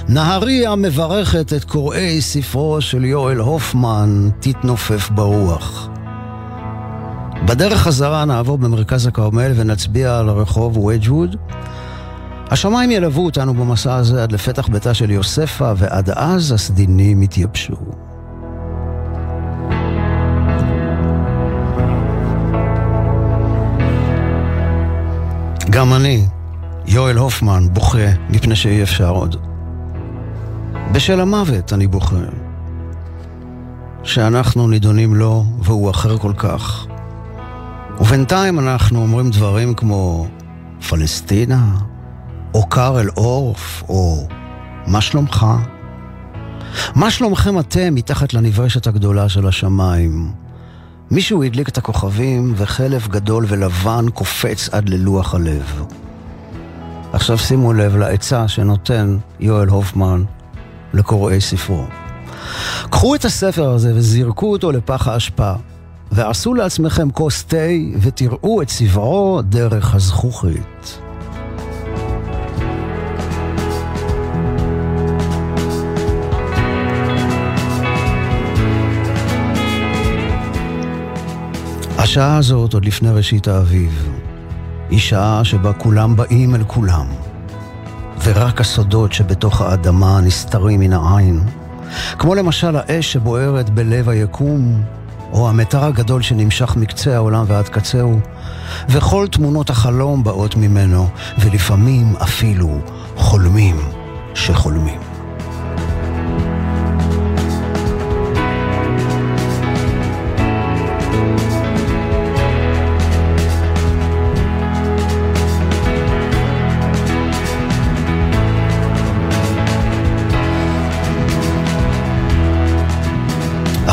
נהריה 0.09 0.75
מברכת 0.75 1.53
את 1.53 1.65
קוראי 1.65 2.21
ספרו 2.21 2.81
של 2.81 3.05
יואל 3.05 3.39
הופמן, 3.39 4.29
תתנופף 4.41 5.11
ברוח. 5.11 5.89
בדרך 7.47 7.79
חזרה 7.79 8.25
נעבור 8.25 8.59
במרכז 8.59 9.07
הכרמל 9.07 9.53
ונצביע 9.57 10.19
על 10.19 10.29
הרחוב 10.29 10.77
וג'ווד. 10.77 11.37
השמיים 12.51 12.91
ילוו 12.91 13.25
אותנו 13.25 13.55
במסע 13.55 13.95
הזה 13.95 14.23
עד 14.23 14.33
לפתח 14.33 14.69
ביתה 14.69 14.95
של 14.95 15.11
יוספה, 15.11 15.73
ועד 15.77 16.11
אז 16.11 16.53
הסדינים 16.53 17.23
יתייבשו. 17.23 17.77
גם 25.73 25.95
אני, 25.95 26.27
יואל 26.87 27.17
הופמן, 27.17 27.69
בוכה 27.73 28.09
מפני 28.31 28.57
שאי 28.57 28.83
אפשר 28.83 29.09
עוד. 29.09 29.37
בשל 30.93 31.21
המוות 31.21 31.73
אני 31.73 31.87
בוכה. 31.87 32.17
שאנחנו 34.03 34.69
נידונים 34.69 35.15
לו 35.15 35.45
והוא 35.59 35.91
אחר 35.91 36.19
כל 36.19 36.33
כך. 36.37 36.87
ובינתיים 38.01 38.59
אנחנו 38.59 39.03
אומרים 39.03 39.31
דברים 39.31 39.75
כמו 39.75 40.27
פלסטינה, 40.89 41.67
או 42.55 42.67
קארל 42.69 43.09
אורף, 43.17 43.83
או 43.89 44.29
מה 44.87 45.01
שלומך? 45.01 45.47
מה 46.95 47.11
שלומכם 47.11 47.59
אתם 47.59 47.95
מתחת 47.95 48.35
לנברשת 48.35 48.87
הגדולה 48.87 49.29
של 49.29 49.47
השמיים? 49.47 50.33
מישהו 51.13 51.43
הדליק 51.43 51.69
את 51.69 51.79
הכוכבים 51.79 52.53
וחלף 52.57 53.09
גדול 53.09 53.45
ולבן 53.49 54.07
קופץ 54.15 54.69
עד 54.73 54.89
ללוח 54.89 55.35
הלב. 55.35 55.85
עכשיו 57.13 57.39
שימו 57.39 57.73
לב 57.73 57.97
לעצה 57.97 58.49
שנותן 58.49 59.17
יואל 59.41 59.69
הופמן 59.69 60.25
לקוראי 60.95 61.41
ספרו. 61.41 61.85
קחו 62.91 63.15
את 63.15 63.25
הספר 63.25 63.71
הזה 63.71 63.93
וזרקו 63.95 64.53
אותו 64.53 64.73
לפח 64.73 65.09
האשפה, 65.09 65.53
ועשו 66.13 66.55
לעצמכם 66.55 67.11
כוס 67.11 67.45
תה 67.45 67.57
ותראו 68.01 68.63
את 68.63 68.69
צבעו 68.69 69.43
דרך 69.43 69.95
הזכוכית. 69.95 71.02
השעה 82.03 82.37
הזאת, 82.37 82.75
עוד 82.75 82.85
לפני 82.85 83.11
ראשית 83.11 83.49
האביב, 83.49 84.09
היא 84.91 84.99
שעה 84.99 85.41
שבה 85.45 85.73
כולם 85.73 86.17
באים 86.17 86.55
אל 86.55 86.65
כולם, 86.67 87.07
ורק 88.25 88.61
הסודות 88.61 89.13
שבתוך 89.13 89.61
האדמה 89.61 90.21
נסתרים 90.21 90.81
מן 90.81 90.93
העין, 90.93 91.41
כמו 92.19 92.35
למשל 92.35 92.77
האש 92.77 93.13
שבוערת 93.13 93.71
בלב 93.71 94.09
היקום, 94.09 94.83
או 95.33 95.49
המתר 95.49 95.85
הגדול 95.85 96.23
שנמשך 96.23 96.77
מקצה 96.77 97.15
העולם 97.15 97.45
ועד 97.49 97.69
קצהו, 97.69 98.21
וכל 98.89 99.27
תמונות 99.31 99.71
החלום 99.71 100.25
באות 100.25 100.57
ממנו, 100.57 101.09
ולפעמים 101.39 102.17
אפילו 102.17 102.79
חולמים 103.17 103.77
שחולמים. 104.35 105.01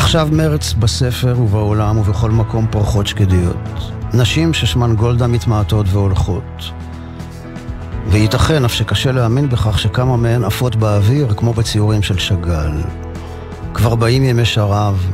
עכשיו 0.09 0.29
מרץ 0.31 0.73
בספר 0.73 1.35
ובעולם 1.39 1.97
ובכל 1.97 2.31
מקום 2.31 2.67
פורחות 2.71 3.07
שקדיות. 3.07 3.91
נשים 4.13 4.53
ששמן 4.53 4.95
גולדה 4.95 5.27
מתמעטות 5.27 5.85
והולכות. 5.89 6.71
וייתכן 8.07 8.65
אף 8.65 8.73
שקשה 8.73 9.11
להאמין 9.11 9.49
בכך 9.49 9.79
שכמה 9.79 10.17
מהן 10.17 10.43
עפות 10.43 10.75
באוויר 10.75 11.33
כמו 11.33 11.53
בציורים 11.53 12.01
של 12.01 12.17
שאגאל. 12.17 12.71
כבר 13.73 13.95
באים 13.95 14.23
ימי 14.23 14.45
שרב, 14.45 15.11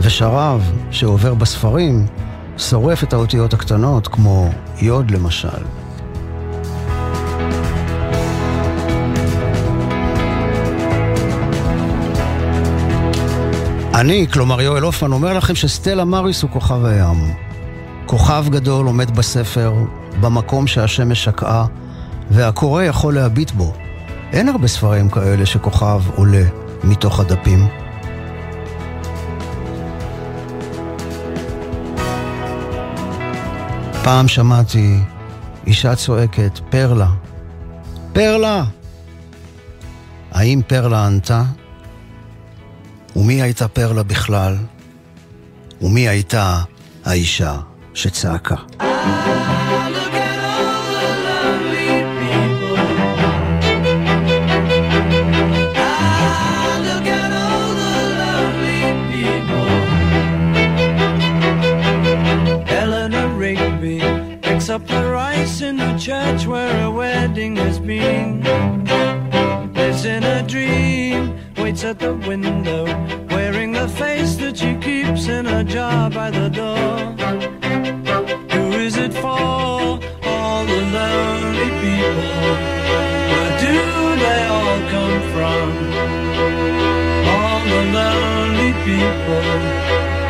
ושרב 0.00 0.72
שעובר 0.90 1.34
בספרים 1.34 2.06
שורף 2.58 3.02
את 3.02 3.12
האותיות 3.12 3.54
הקטנות 3.54 4.08
כמו 4.08 4.50
יוד 4.80 5.10
למשל. 5.10 5.62
אני, 13.96 14.26
כלומר 14.32 14.60
יואל 14.60 14.82
הופמן, 14.82 15.12
אומר 15.12 15.32
לכם 15.32 15.54
שסטלה 15.54 16.04
מריס 16.04 16.42
הוא 16.42 16.50
כוכב 16.50 16.84
הים. 16.84 17.34
כוכב 18.06 18.44
גדול 18.48 18.86
עומד 18.86 19.16
בספר, 19.16 19.74
במקום 20.20 20.66
שהשמש 20.66 21.24
שקעה, 21.24 21.66
והקורא 22.30 22.82
יכול 22.82 23.14
להביט 23.14 23.50
בו. 23.50 23.74
אין 24.32 24.48
הרבה 24.48 24.68
ספרים 24.68 25.10
כאלה 25.10 25.46
שכוכב 25.46 26.02
עולה 26.14 26.44
מתוך 26.84 27.20
הדפים. 27.20 27.68
פעם 34.04 34.28
שמעתי 34.28 34.98
אישה 35.66 35.94
צועקת, 35.94 36.60
פרלה. 36.70 37.08
פרלה! 38.12 38.64
האם 40.32 40.60
פרלה 40.66 41.06
ענתה? 41.06 41.42
ומי 43.16 43.42
הייתה 43.42 43.68
פרלה 43.68 44.02
בכלל? 44.02 44.56
ומי 45.82 46.08
הייתה 46.08 46.62
האישה 47.04 47.56
שצעקה? 47.94 48.56
up 64.76 64.86
the 64.88 65.06
rice 65.06 65.62
in 65.62 65.76
the 65.78 65.96
church 65.96 66.46
where 66.46 66.84
a 66.84 66.90
wedding 66.90 67.56
has 67.56 67.78
been. 67.78 68.42
Lives 69.72 70.04
in 70.04 70.22
a 70.22 70.42
dream, 70.42 71.35
waits 71.66 71.82
at 71.82 71.98
the 71.98 72.14
window, 72.28 72.84
wearing 73.34 73.72
the 73.72 73.88
face 73.88 74.36
that 74.36 74.56
she 74.56 74.72
keeps 74.76 75.26
in 75.26 75.46
a 75.46 75.64
jar 75.64 76.08
by 76.08 76.30
the 76.30 76.48
door. 76.48 76.86
Who 78.54 78.64
is 78.86 78.96
it 78.96 79.12
for? 79.12 79.98
All 80.32 80.60
the 80.72 80.82
lonely 80.96 81.70
people. 81.82 82.30
Where 83.32 83.54
do 83.66 83.76
they 84.24 84.42
all 84.56 84.78
come 84.94 85.18
from? 85.34 85.66
All 87.34 87.62
the 87.74 87.82
lonely 87.98 88.72
people. 88.86 89.44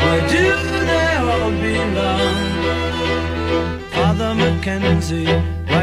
Where 0.03 0.25
do 0.37 0.47
they 0.91 1.11
all 1.31 1.51
belong? 1.67 2.47
Father 3.97 4.33
Mackenzie, 4.43 5.29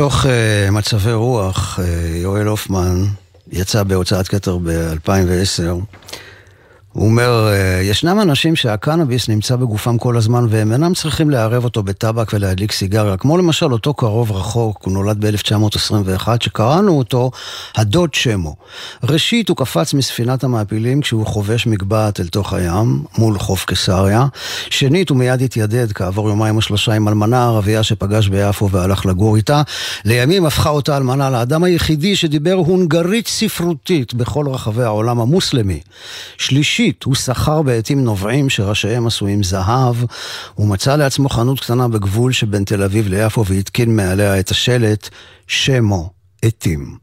מתוך 0.00 0.24
uh, 0.24 0.70
מצבי 0.70 1.12
רוח, 1.12 1.78
uh, 1.78 1.82
יואל 2.16 2.46
הופמן 2.46 3.04
יצא 3.52 3.82
בהוצאת 3.82 4.28
כתר 4.28 4.58
ב-2010. 4.58 5.99
הוא 7.00 7.08
אומר, 7.08 7.48
uh, 7.48 7.82
ישנם 7.82 8.20
אנשים 8.20 8.56
שהקנאביס 8.56 9.28
נמצא 9.28 9.56
בגופם 9.56 9.98
כל 9.98 10.16
הזמן 10.16 10.46
והם 10.48 10.72
אינם 10.72 10.94
צריכים 10.94 11.30
לערב 11.30 11.64
אותו 11.64 11.82
בטבק 11.82 12.32
ולהדליק 12.34 12.72
סיגריה, 12.72 13.16
כמו 13.16 13.38
למשל 13.38 13.72
אותו 13.72 13.94
קרוב 13.94 14.32
רחוק, 14.32 14.82
הוא 14.84 14.92
נולד 14.92 15.26
ב-1921, 15.26 16.28
שקראנו 16.40 16.98
אותו 16.98 17.30
הדוד 17.76 18.14
שמו. 18.14 18.56
ראשית, 19.02 19.48
הוא 19.48 19.56
קפץ 19.56 19.94
מספינת 19.94 20.44
המעפילים 20.44 21.00
כשהוא 21.00 21.26
חובש 21.26 21.66
מגבעת 21.66 22.20
אל 22.20 22.28
תוך 22.28 22.52
הים, 22.52 23.02
מול 23.18 23.38
חוף 23.38 23.64
קיסריה. 23.64 24.26
שנית, 24.70 25.10
הוא 25.10 25.18
מיד 25.18 25.42
התיידד 25.42 25.92
כעבור 25.92 26.28
יומיים 26.28 26.56
או 26.56 26.62
שלושה 26.62 26.92
עם 26.92 27.08
אלמנה 27.08 27.44
ערבייה 27.44 27.82
שפגש 27.82 28.28
ביפו 28.28 28.70
והלך 28.70 29.06
לגור 29.06 29.36
איתה. 29.36 29.62
לימים 30.04 30.46
הפכה 30.46 30.70
אותה 30.70 30.96
אלמנה 30.96 31.30
לאדם 31.30 31.64
היחידי 31.64 32.16
שדיבר 32.16 32.54
הונגרית 32.54 33.28
ספרותית 33.28 34.14
בכל 34.14 34.46
רחבי 34.48 34.82
העולם 34.82 35.20
המוסלמי. 35.20 35.80
שלישית, 36.90 37.02
הוא 37.02 37.14
שכר 37.14 37.62
בעטים 37.62 38.04
נובעים 38.04 38.50
שראשיהם 38.50 39.06
עשויים 39.06 39.42
זהב. 39.42 39.96
הוא 40.54 40.66
מצא 40.66 40.96
לעצמו 40.96 41.28
חנות 41.28 41.60
קטנה 41.60 41.88
בגבול 41.88 42.32
שבין 42.32 42.64
תל 42.64 42.82
אביב 42.82 43.08
ליפו 43.08 43.44
והתקין 43.46 43.96
מעליה 43.96 44.38
את 44.40 44.50
השלט 44.50 45.08
שמו 45.46 46.10
עטים. 46.42 46.96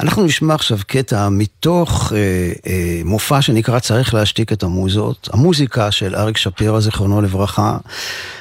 אנחנו 0.00 0.24
נשמע 0.24 0.54
עכשיו 0.54 0.78
קטע 0.86 1.28
מתוך 1.28 2.12
אה, 2.12 2.18
אה, 2.66 3.00
מופע 3.04 3.42
שנקרא 3.42 3.78
צריך 3.78 4.14
להשתיק 4.14 4.52
את 4.52 4.62
המוזות, 4.62 5.28
המוזיקה 5.32 5.90
של 5.90 6.16
אריק 6.16 6.36
שפירא, 6.36 6.80
זיכרונו 6.80 7.22
לברכה, 7.22 7.76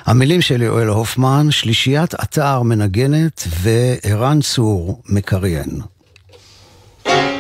המילים 0.06 0.42
של 0.42 0.62
יואל 0.62 0.88
הופמן, 0.88 1.52
שלישיית 1.52 2.16
אתר 2.16 2.62
מנגנת 2.62 3.48
וערן 3.62 4.42
צור 4.42 5.02
מקריין. 5.10 5.82
כשהיינו 7.04 7.33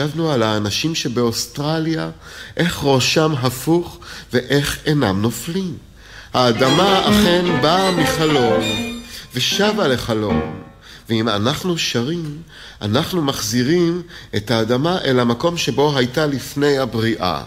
חשבנו 0.00 0.32
על 0.32 0.42
האנשים 0.42 0.94
שבאוסטרליה, 0.94 2.10
איך 2.56 2.80
ראשם 2.82 3.32
הפוך 3.42 3.98
ואיך 4.32 4.78
אינם 4.86 5.22
נופלים. 5.22 5.76
האדמה 6.32 7.08
אכן 7.08 7.44
באה 7.62 7.90
מחלום, 7.90 8.60
ושבה 9.34 9.88
לחלום. 9.88 10.62
ואם 11.08 11.28
אנחנו 11.28 11.78
שרים, 11.78 12.42
אנחנו 12.82 13.22
מחזירים 13.22 14.02
את 14.36 14.50
האדמה 14.50 14.98
אל 15.04 15.20
המקום 15.20 15.56
שבו 15.56 15.98
הייתה 15.98 16.26
לפני 16.26 16.78
הבריאה, 16.78 17.42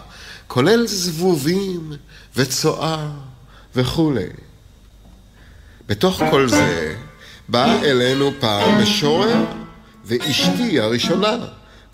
כולל 0.46 0.86
זבובים 0.86 1.92
וצואה 2.36 3.08
וכולי. 3.74 4.28
בתוך 5.88 6.22
כל 6.30 6.48
זה, 6.48 6.96
בא 7.48 7.82
אלינו 7.82 8.30
פעם 8.40 8.82
משורר, 8.82 9.44
ואשתי 10.04 10.80
הראשונה, 10.80 11.36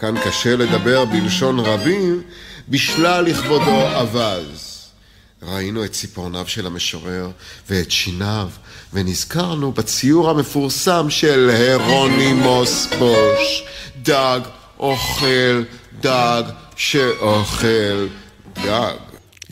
כאן 0.01 0.15
קשה 0.25 0.57
לדבר 0.57 1.05
בלשון 1.05 1.61
רבים, 1.61 2.23
בשלה 2.69 3.21
לכבודו 3.21 4.01
אבז. 4.01 4.79
ראינו 5.43 5.85
את 5.85 5.93
ציפורניו 5.93 6.45
של 6.49 6.67
המשורר 6.67 7.31
ואת 7.71 7.91
שיניו, 7.91 8.49
ונזכרנו 8.93 9.73
בציור 9.73 10.31
המפורסם 10.31 11.07
של 11.11 11.51
הרונימוס 11.51 12.87
בוש, 12.99 13.65
דג 14.03 14.41
אוכל 14.79 15.65
דג 16.01 16.43
שאוכל 16.77 18.07
דג. 18.55 18.95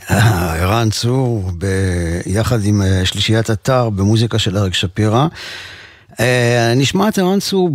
ערן 0.09 0.91
צור, 0.91 1.51
יחד 2.27 2.65
עם 2.65 2.83
אה, 2.83 3.05
שלישיית 3.05 3.51
אתר 3.51 3.91
במוזיקה 3.91 4.39
של 4.39 4.57
אריק 4.57 4.75
שפירא. 4.75 5.27
אה, 6.21 6.73
נשמע 6.77 7.09
את 7.09 7.19
ערן 7.19 7.41
צור 7.41 7.71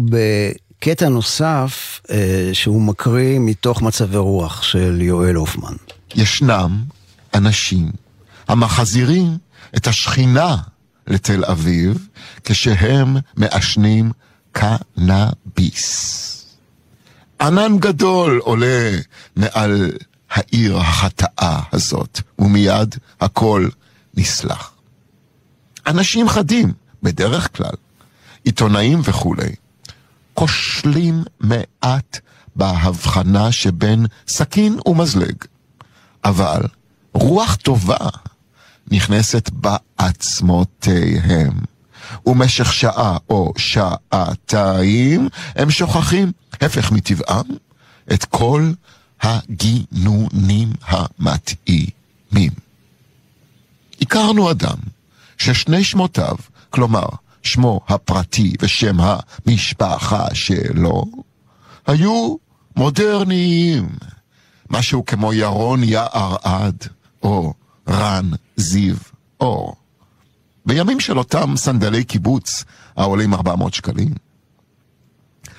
בקטע 0.84 1.10
נוסף 1.10 2.02
אה, 2.10 2.50
שהוא 2.54 2.82
מקריא 2.82 3.39
מתוך 3.39 3.82
מצבי 3.82 4.17
רוח 4.17 4.63
של 4.63 5.02
יואל 5.02 5.36
הופמן. 5.36 5.76
ישנם 6.15 6.84
אנשים 7.34 7.91
המחזירים 8.48 9.38
את 9.78 9.88
השכינה 9.88 10.58
לתל 11.08 11.46
אביב 11.46 12.08
כשהם 12.43 13.17
מעשנים 13.36 14.12
קנאביס. 14.52 16.46
ענן 17.41 17.78
גדול 17.80 18.39
עולה 18.43 18.91
מעל 19.36 19.91
העיר 20.30 20.78
החטאה 20.78 21.60
הזאת, 21.74 22.22
ומיד 22.39 22.96
הכל 23.22 23.69
נסלח. 24.13 24.72
אנשים 25.88 26.30
חדים, 26.30 26.74
בדרך 27.04 27.58
כלל, 27.58 27.76
עיתונאים 28.43 29.02
וכולי, 29.04 29.56
כושלים 30.34 31.24
מעט 31.39 32.19
בהבחנה 32.56 33.52
שבין 33.52 34.06
סכין 34.28 34.78
ומזלג, 34.86 35.36
אבל 36.24 36.62
רוח 37.13 37.56
טובה 37.56 38.10
נכנסת 38.91 39.50
בעצמותיהם. 39.54 41.52
ומשך 42.26 42.74
שעה 42.74 43.17
או 43.30 43.54
שעתיים 43.58 45.30
הם 45.56 45.72
שוכחים, 45.72 46.32
הפך 46.62 46.91
מטבעם, 46.91 47.46
את 48.13 48.26
כל 48.26 48.72
הגינונים 49.22 50.74
המתאימים. 50.86 52.52
הכרנו 54.02 54.52
אדם 54.52 54.78
ששני 55.38 55.84
שמותיו, 55.84 56.36
כלומר 56.69 57.06
שמו 57.43 57.82
הפרטי 57.88 58.53
ושם 58.62 58.97
המשפחה 58.99 60.36
שלו, 60.36 61.06
היו 61.88 62.36
מודרניים, 62.75 63.89
משהו 64.69 65.06
כמו 65.06 65.34
ירון 65.34 65.84
יערעד 65.84 66.88
או 67.23 67.53
רן 67.89 68.29
זיו 68.56 68.95
אור. 69.39 69.75
בימים 70.65 70.99
של 70.99 71.17
אותם 71.17 71.53
סנדלי 71.58 72.03
קיבוץ 72.03 72.63
העולים 72.95 73.34
400 73.34 73.73
שקלים. 73.73 74.13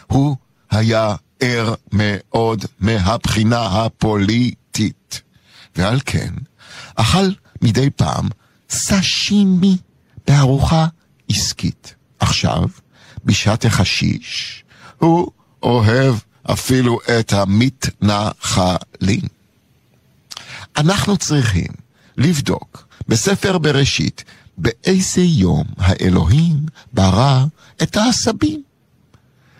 הוא 0.06 0.36
היה 0.70 1.14
ער 1.40 1.74
מאוד 1.92 2.64
מהבחינה 2.80 3.66
הפוליטית, 3.66 5.22
ועל 5.76 6.00
כן 6.06 6.34
אכל 6.94 7.26
מדי 7.62 7.90
פעם 7.90 8.28
סשימי 8.70 9.76
בארוחה 10.26 10.86
עסקית. 11.28 11.94
עכשיו, 12.18 12.64
בשעת 13.24 13.64
החשיש, 13.64 14.64
הוא 14.98 15.30
אוהב 15.62 16.14
אפילו 16.50 16.98
את 17.18 17.32
המתנחלים. 17.32 19.20
אנחנו 20.76 21.16
צריכים 21.16 21.72
לבדוק 22.16 22.86
בספר 23.08 23.58
בראשית 23.58 24.24
באיזה 24.58 25.20
יום 25.20 25.64
האלוהים 25.78 26.56
ברא 26.92 27.44
את 27.82 27.96
העשבים. 27.96 28.62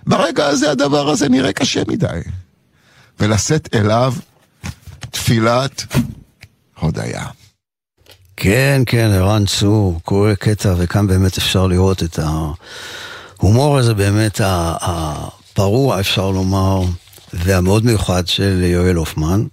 ברגע 0.06 0.46
הזה 0.46 0.70
הדבר 0.70 1.08
הזה 1.08 1.28
נראה 1.28 1.52
קשה 1.52 1.82
מדי. 1.88 2.20
ולשאת 3.20 3.74
אליו 3.74 4.14
תפילת 5.10 5.84
הודיה. 6.80 7.26
כן, 8.44 8.82
כן, 8.86 9.10
ערן 9.12 9.44
צור, 9.46 10.00
קורא 10.04 10.34
קטע, 10.34 10.74
וכאן 10.78 11.06
באמת 11.06 11.38
אפשר 11.38 11.66
לראות 11.66 12.02
את 12.02 12.18
ההומור 12.18 13.78
הזה, 13.78 13.94
באמת 13.94 14.40
הפרוע, 14.44 16.00
אפשר 16.00 16.30
לומר, 16.30 16.82
והמאוד 17.32 17.84
מיוחד 17.84 18.26
של 18.26 18.62
יואל 18.64 18.96
הופמן. 18.96 19.44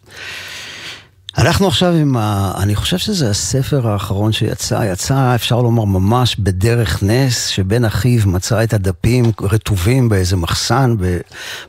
אנחנו 1.38 1.68
עכשיו 1.68 1.94
עם 1.94 2.18
ה... 2.18 2.52
אני 2.58 2.76
חושב 2.76 2.98
שזה 2.98 3.30
הספר 3.30 3.88
האחרון 3.88 4.32
שיצא, 4.32 4.84
יצא, 4.92 5.36
אפשר 5.36 5.62
לומר, 5.62 5.86
ממש 5.86 6.36
בדרך 6.36 7.04
נס, 7.04 7.48
שבן 7.48 7.86
אחיו 7.86 8.22
מצא 8.26 8.64
את 8.64 8.74
הדפים 8.74 9.32
רטובים 9.42 10.10
באיזה 10.10 10.36
מחסן 10.36 10.96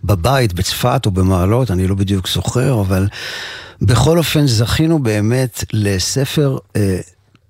בבית, 0.05 0.53
בצפת 0.53 1.07
או 1.07 1.11
במעלות, 1.11 1.71
אני 1.71 1.87
לא 1.87 1.95
בדיוק 1.95 2.29
זוכר, 2.29 2.81
אבל 2.81 3.09
בכל 3.83 4.19
אופן 4.19 4.47
זכינו 4.47 5.03
באמת 5.03 5.65
לספר 5.73 6.59
אה, 6.77 7.01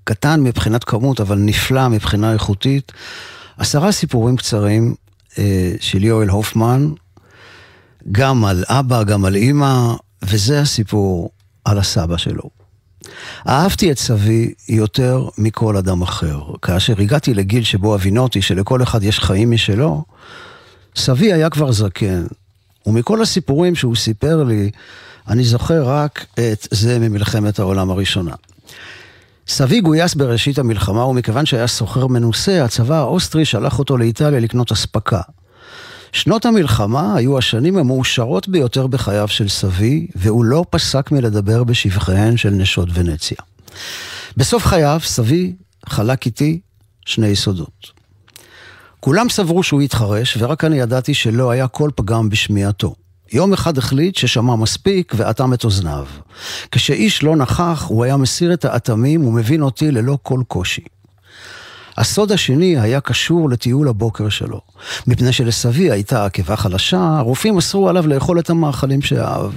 קטן 0.04 0.40
מבחינת 0.40 0.84
כמות, 0.84 1.20
אבל 1.20 1.38
נפלא 1.38 1.88
מבחינה 1.88 2.32
איכותית. 2.32 2.92
עשרה 3.58 3.92
סיפורים 3.92 4.36
קצרים 4.36 4.94
אה, 5.38 5.72
של 5.80 6.04
יואל 6.04 6.28
הופמן, 6.28 6.90
גם 8.12 8.44
על 8.44 8.64
אבא, 8.68 9.02
גם 9.02 9.24
על 9.24 9.34
אימא, 9.34 9.94
וזה 10.22 10.60
הסיפור 10.60 11.30
על 11.64 11.78
הסבא 11.78 12.16
שלו. 12.16 12.50
אהבתי 13.48 13.92
את 13.92 13.98
סבי 13.98 14.52
יותר 14.68 15.28
מכל 15.38 15.76
אדם 15.76 16.02
אחר. 16.02 16.40
כאשר 16.62 17.00
הגעתי 17.00 17.34
לגיל 17.34 17.64
שבו 17.64 17.94
הבינותי 17.94 18.42
שלכל 18.42 18.82
אחד 18.82 19.02
יש 19.02 19.18
חיים 19.18 19.50
משלו, 19.50 20.04
סבי 20.96 21.32
היה 21.32 21.50
כבר 21.50 21.72
זקן, 21.72 22.24
ומכל 22.86 23.22
הסיפורים 23.22 23.74
שהוא 23.74 23.96
סיפר 23.96 24.44
לי, 24.44 24.70
אני 25.28 25.44
זוכר 25.44 25.82
רק 25.84 26.26
את 26.34 26.68
זה 26.70 26.98
ממלחמת 26.98 27.58
העולם 27.58 27.90
הראשונה. 27.90 28.34
סבי 29.48 29.80
גויס 29.80 30.14
בראשית 30.14 30.58
המלחמה, 30.58 31.04
ומכיוון 31.04 31.46
שהיה 31.46 31.66
סוחר 31.66 32.06
מנוסה, 32.06 32.64
הצבא 32.64 32.96
האוסטרי 32.96 33.44
שלח 33.44 33.78
אותו 33.78 33.96
לאיטליה 33.96 34.40
לקנות 34.40 34.72
אספקה. 34.72 35.20
שנות 36.12 36.46
המלחמה 36.46 37.14
היו 37.16 37.38
השנים 37.38 37.76
המאושרות 37.76 38.48
ביותר 38.48 38.86
בחייו 38.86 39.28
של 39.28 39.48
סבי, 39.48 40.06
והוא 40.14 40.44
לא 40.44 40.64
פסק 40.70 41.12
מלדבר 41.12 41.64
בשבחיהן 41.64 42.36
של 42.36 42.50
נשות 42.50 42.88
ונציה. 42.94 43.38
בסוף 44.36 44.66
חייו, 44.66 45.00
סבי 45.04 45.52
חלק 45.86 46.26
איתי 46.26 46.60
שני 47.06 47.26
יסודות. 47.26 48.02
כולם 49.00 49.28
סברו 49.28 49.62
שהוא 49.62 49.80
התחרש, 49.80 50.36
ורק 50.40 50.64
אני 50.64 50.78
ידעתי 50.78 51.14
שלא 51.14 51.50
היה 51.50 51.68
כל 51.68 51.90
פגם 51.94 52.28
בשמיעתו. 52.28 52.94
יום 53.32 53.52
אחד 53.52 53.78
החליט 53.78 54.16
ששמע 54.16 54.56
מספיק 54.56 55.12
ואטם 55.16 55.54
את 55.54 55.64
אוזניו. 55.64 56.06
כשאיש 56.70 57.22
לא 57.22 57.36
נכח, 57.36 57.84
הוא 57.88 58.04
היה 58.04 58.16
מסיר 58.16 58.52
את 58.52 58.64
האטמים 58.64 59.24
ומבין 59.26 59.62
אותי 59.62 59.90
ללא 59.90 60.18
כל 60.22 60.40
קושי. 60.48 60.84
הסוד 61.96 62.32
השני 62.32 62.78
היה 62.78 63.00
קשור 63.00 63.50
לטיול 63.50 63.88
הבוקר 63.88 64.28
שלו. 64.28 64.60
מפני 65.06 65.32
שלסבי 65.32 65.90
הייתה 65.90 66.24
עקבה 66.24 66.56
חלשה, 66.56 67.18
הרופאים 67.18 67.58
אסרו 67.58 67.88
עליו 67.88 68.06
לאכול 68.06 68.38
את 68.38 68.50
המאכלים 68.50 69.02
שאהב. 69.02 69.52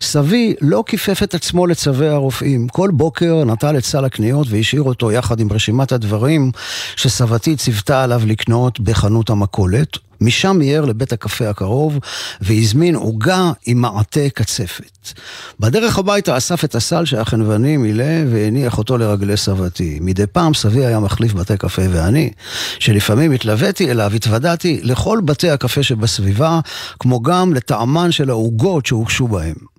סבי 0.00 0.54
לא 0.60 0.84
כיפף 0.86 1.22
את 1.22 1.34
עצמו 1.34 1.66
לצווי 1.66 2.08
הרופאים. 2.08 2.68
כל 2.68 2.90
בוקר 2.92 3.44
נטל 3.44 3.78
את 3.78 3.84
סל 3.84 4.04
הקניות 4.04 4.46
והשאיר 4.50 4.82
אותו 4.82 5.12
יחד 5.12 5.40
עם 5.40 5.52
רשימת 5.52 5.92
הדברים 5.92 6.50
שסבתי 6.96 7.56
ציוותה 7.56 8.02
עליו 8.02 8.22
לקנות 8.26 8.80
בחנות 8.80 9.30
המכולת. 9.30 9.98
משם 10.20 10.56
מיהר 10.58 10.84
לבית 10.84 11.12
הקפה 11.12 11.48
הקרוב 11.48 11.98
והזמין 12.40 12.94
עוגה 12.94 13.52
עם 13.66 13.80
מעטה 13.80 14.28
קצפת. 14.34 15.12
בדרך 15.60 15.98
הביתה 15.98 16.36
אסף 16.36 16.64
את 16.64 16.74
הסל 16.74 17.04
שהחנווני 17.04 17.76
מילא 17.76 18.04
והניח 18.30 18.78
אותו 18.78 18.98
לרגלי 18.98 19.36
סבתי. 19.36 19.98
מדי 20.00 20.26
פעם 20.26 20.54
סבי 20.54 20.86
היה 20.86 21.00
מחליף 21.00 21.32
בתי 21.32 21.56
קפה 21.56 21.82
ואני, 21.90 22.30
שלפעמים 22.78 23.32
התלוויתי 23.32 23.90
אליו, 23.90 24.12
התוודעתי 24.14 24.80
לכל 24.82 25.20
בתי 25.24 25.50
הקפה 25.50 25.82
שבסביבה, 25.82 26.60
כמו 26.98 27.22
גם 27.22 27.54
לטעמן 27.54 28.12
של 28.12 28.30
העוגות 28.30 28.86
שהוגשו 28.86 29.28
בהם. 29.28 29.75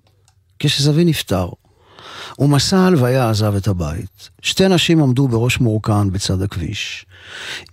כשסבי 0.58 1.04
נפטר, 1.04 1.48
ומסע 2.38 2.78
הלוויה 2.78 3.30
עזב 3.30 3.54
את 3.56 3.68
הבית. 3.68 4.28
שתי 4.42 4.68
נשים 4.68 5.02
עמדו 5.02 5.28
בראש 5.28 5.60
מורכן 5.60 6.10
בצד 6.10 6.42
הכביש. 6.42 7.06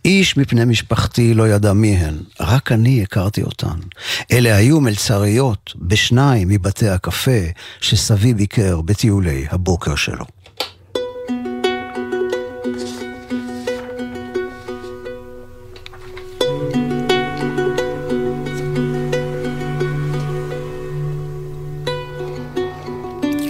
איש 0.05 0.37
מפני 0.37 0.65
משפחתי 0.65 1.33
לא 1.33 1.47
ידע 1.47 1.73
מי 1.73 1.95
הן, 1.95 2.17
רק 2.39 2.71
אני 2.71 3.03
הכרתי 3.03 3.43
אותן. 3.43 3.79
אלה 4.31 4.55
היו 4.55 4.81
מלצריות 4.81 5.73
בשניים 5.75 6.47
מבתי 6.47 6.89
הקפה 6.89 7.41
שסבי 7.81 8.33
ביקר 8.33 8.81
בטיולי 8.81 9.45
הבוקר 9.49 9.95
שלו. 9.95 10.25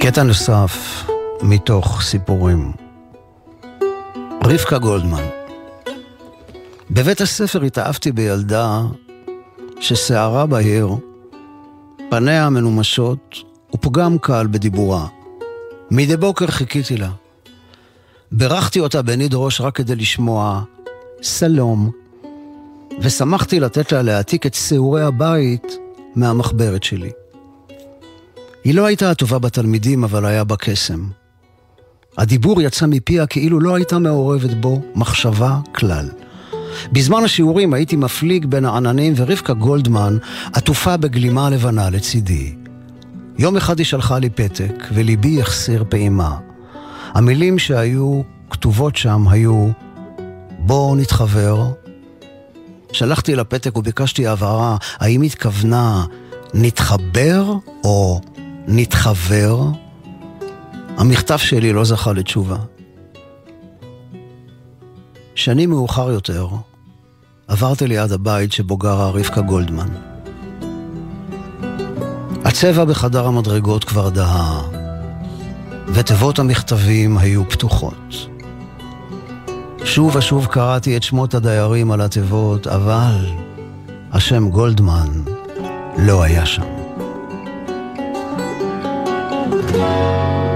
קטע 0.08 0.24
נוסף 0.24 1.06
מתוך 1.41 2.02
סיפורים 2.02 2.72
רבקה 4.44 4.78
גולדמן. 4.78 5.24
בבית 6.91 7.22
הספר 7.22 7.62
התאהבתי 7.62 8.12
בילדה 8.12 8.82
ששערה 9.80 10.46
בהיר, 10.46 10.89
פניה 12.10 12.50
מנומשות 12.50 13.36
ופגם 13.76 14.18
קל 14.18 14.48
בדיבורה. 14.52 15.08
מדי 15.91 16.18
בוקר 16.18 16.48
חיכיתי 16.48 16.98
לה. 16.98 17.10
בירכתי 18.32 18.80
אותה 18.80 19.02
בניד 19.02 19.34
ראש 19.34 19.62
רק 19.62 19.76
כדי 19.76 19.96
לשמוע 19.96 20.63
סלום, 21.24 21.91
ושמחתי 23.00 23.60
לתת 23.60 23.91
לה 23.91 24.02
להעתיק 24.02 24.46
את 24.46 24.54
שעורי 24.54 25.04
הבית 25.04 25.78
מהמחברת 26.15 26.84
שלי. 26.84 27.12
היא 28.65 28.75
לא 28.75 28.86
הייתה 28.86 29.12
הטובה 29.12 29.39
בתלמידים, 29.39 30.04
אבל 30.04 30.25
היה 30.25 30.43
בה 30.43 30.56
קסם. 30.56 31.08
הדיבור 32.17 32.62
יצא 32.62 32.86
מפיה 32.86 33.28
כאילו 33.28 33.60
לא 33.60 33.75
הייתה 33.75 33.99
מעורבת 33.99 34.54
בו 34.54 34.82
מחשבה 34.95 35.60
כלל. 35.75 36.10
בזמן 36.91 37.23
השיעורים 37.23 37.73
הייתי 37.73 37.95
מפליג 37.95 38.45
בין 38.45 38.65
העננים 38.65 39.13
ורבקה 39.15 39.54
גולדמן 39.54 40.17
עטופה 40.54 40.97
בגלימה 40.97 41.49
לבנה 41.49 41.89
לצידי. 41.89 42.56
יום 43.38 43.58
אחד 43.58 43.80
היא 43.80 43.86
שלחה 43.86 44.19
לי 44.19 44.30
פתק, 44.30 44.73
וליבי 44.93 45.41
החסיר 45.41 45.86
פעימה. 45.89 46.38
המילים 47.13 47.60
שהיו 47.60 48.21
כתובות 48.49 48.95
שם 48.95 49.28
היו 49.28 49.69
בואו 50.60 50.95
נתחבר. 50.95 51.71
שלחתי 52.91 53.36
לה 53.36 53.43
פתק 53.43 53.78
וביקשתי 53.78 54.28
הבהרה, 54.28 54.78
האם 54.99 55.21
התכוונה 55.21 56.06
נתחבר 56.54 57.54
או 57.84 58.21
נתחבר? 58.67 59.60
המכתב 60.97 61.38
שלי 61.38 61.73
לא 61.73 61.84
זכה 61.84 62.13
לתשובה. 62.13 62.58
שנים 65.36 65.69
מאוחר 65.69 66.12
יותר, 66.12 66.47
עברתי 67.47 67.88
ליד 67.88 68.12
הבית 68.12 68.51
שבו 68.51 68.78
גרה 68.78 69.10
רבקה 69.10 69.41
גולדמן. 69.41 69.88
הצבע 72.45 72.86
בחדר 72.86 73.25
המדרגות 73.25 73.84
כבר 73.84 74.10
דהה, 74.10 74.62
ותיבות 75.88 76.39
המכתבים 76.39 77.17
היו 77.17 77.49
פתוחות. 77.49 78.28
שוב 79.84 80.15
ושוב 80.15 80.45
קראתי 80.45 80.97
את 80.97 81.04
שמות 81.04 81.34
הדיירים 81.34 81.91
על 81.91 82.01
התיבות, 82.01 82.67
אבל 82.67 83.25
השם 84.12 84.49
גולדמן 84.49 85.08
לא 85.97 86.23
היה 86.23 86.45
שם. 86.45 86.74
thank 89.77 90.49
you 90.49 90.55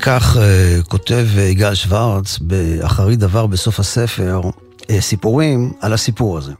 וכך 0.00 0.36
uh, 0.36 0.88
כותב 0.88 1.26
uh, 1.36 1.40
יגאל 1.40 1.74
שוורץ 1.74 2.38
באחרית 2.38 3.18
דבר 3.18 3.46
בסוף 3.46 3.80
הספר, 3.80 4.40
uh, 4.42 4.92
סיפורים 5.00 5.72
על 5.80 5.92
הסיפור 5.92 6.38
הזה. 6.38 6.52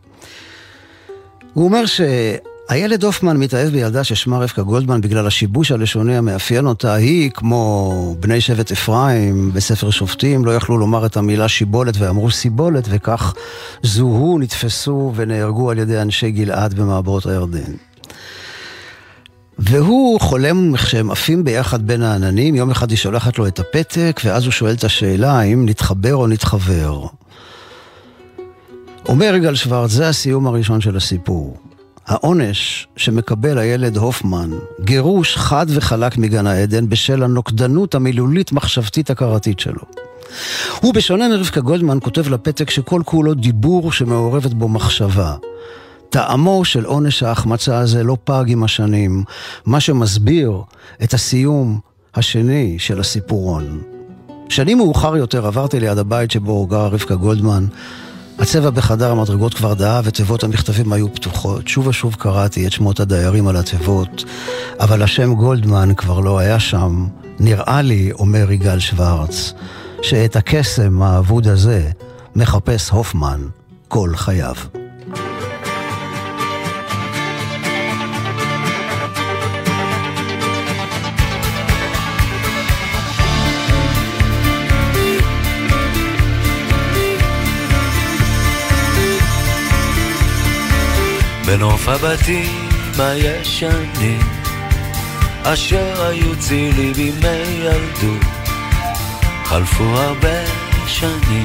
הוא 1.55 1.64
אומר 1.64 1.85
שהילד 1.87 3.05
הופמן 3.05 3.37
מתאהב 3.37 3.68
בילדה 3.68 4.05
ששמה 4.05 4.38
רבקה 4.38 4.62
גולדמן 4.62 5.00
בגלל 5.00 5.26
השיבוש 5.26 5.72
הלשוני 5.72 6.16
המאפיין 6.16 6.66
אותה. 6.66 6.94
היא, 6.94 7.31
כמו 7.31 8.16
בני 8.20 8.40
שבט 8.40 8.72
אפרים 8.72 9.53
בספר 9.53 9.90
שופטים, 9.90 10.44
לא 10.44 10.50
יכלו 10.50 10.79
לומר 10.79 11.07
את 11.07 11.16
המילה 11.16 11.48
שיבולת 11.48 11.94
ואמרו 11.98 12.31
סיבולת, 12.31 12.85
וכך 12.90 13.35
זוהו, 13.83 14.38
נתפסו 14.38 15.12
ונהרגו 15.14 15.70
על 15.70 15.79
ידי 15.79 16.03
אנשי 16.03 16.31
גלעד 16.31 16.74
במעברות 16.74 17.26
הירדן. 17.26 17.89
והוא 19.70 20.20
חולם 20.20 20.76
כשהם 20.76 21.11
עפים 21.11 21.44
ביחד 21.44 21.87
בין 21.87 22.02
העננים, 22.02 22.54
יום 22.54 22.70
אחד 22.70 22.90
היא 22.90 22.98
שולחת 22.98 23.38
לו 23.38 23.46
את 23.46 23.59
הפתק, 23.59 24.20
ואז 24.24 24.44
הוא 24.44 24.52
שואל 24.52 24.74
את 24.74 24.85
השאלה 24.85 25.33
האם 25.33 25.68
נתחבר 25.68 26.14
או 26.14 26.26
נתחבר. 26.26 27.06
אומר 29.09 29.35
יגאל 29.35 29.54
שוורץ, 29.54 29.90
זה 29.90 30.09
הסיום 30.09 30.46
הראשון 30.46 30.80
של 30.80 30.96
הסיפור. 30.96 31.56
העונש 32.06 32.88
שמקבל 32.96 33.59
הילד 33.59 33.96
הופמן, 33.96 34.50
גירוש 34.80 35.37
חד 35.37 35.66
וחלק 35.68 36.18
מגן 36.18 36.46
העדן 36.46 36.88
בשל 36.88 37.22
הנוקדנות 37.22 37.94
המילולית 37.94 38.52
מחשבתית 38.52 39.11
הכרתית 39.11 39.61
שלו. 39.61 39.83
הוא 40.80 40.94
בשונה 40.94 41.28
מרבקה 41.28 41.61
גולדמן 41.61 41.98
כותב 42.02 42.28
לפתק 42.28 42.70
שכל 42.70 43.02
כולו 43.04 43.35
דיבור 43.35 43.92
שמעורבת 43.92 44.52
בו 44.52 44.68
מחשבה. 44.68 45.35
טעמו 46.11 46.64
של 46.64 46.85
עונש 46.85 47.23
ההחמצה 47.23 47.79
הזה 47.79 48.05
לא 48.05 48.16
פג 48.25 48.44
עם 48.46 48.64
השנים, 48.64 49.25
מה 49.66 49.81
שמסביר 49.81 50.62
את 51.03 51.14
הסיום 51.14 51.81
השני 52.14 52.77
של 52.79 53.01
הסיפורון. 53.01 53.81
שנים 54.49 54.79
מאוחר 54.79 55.16
יותר 55.16 55.46
עברתי 55.46 55.81
ליד 55.81 55.99
הבית 55.99 56.31
שבו 56.31 56.66
גרה 56.66 56.88
רבקה 56.88 57.14
גולדמן. 57.14 57.66
הצבע 58.38 58.70
בחדר 58.70 59.11
המדרגות 59.11 59.55
כבר 59.55 59.75
דהה 59.75 60.01
ותיבות 60.05 60.44
המכתבים 60.44 60.92
היו 60.92 61.14
פתוחות. 61.14 61.68
שוב 61.68 61.87
ושוב 61.87 62.14
קראתי 62.14 62.66
את 62.66 62.73
שמות 62.73 63.01
הדיירים 63.01 63.49
על 63.49 63.57
התיבות, 63.57 64.25
אבל 64.81 65.03
השם 65.03 65.35
גולדמן 65.35 65.94
כבר 65.94 66.20
לא 66.20 66.38
היה 66.38 66.61
שם. 66.61 67.07
נראה 67.40 67.83
לי, 67.83 68.12
אומר 68.12 68.53
יגאל 68.53 68.79
שוורץ, 68.79 69.53
שאת 70.03 70.37
הקסם 70.37 71.03
האבוד 71.03 71.49
הזה 71.49 71.90
מחפש 72.37 72.90
הופמן 72.90 73.40
כל 73.88 74.11
חייו. 74.16 74.80
בנוף 91.50 91.88
הבתים 91.88 92.68
הישנים 92.98 94.20
אשר 95.42 96.06
היו 96.06 96.36
צילי 96.38 96.92
בימי 96.92 97.28
ילדות 97.58 98.26
חלפו 99.44 99.84
הרבה 99.84 100.44
שנים. 100.86 101.44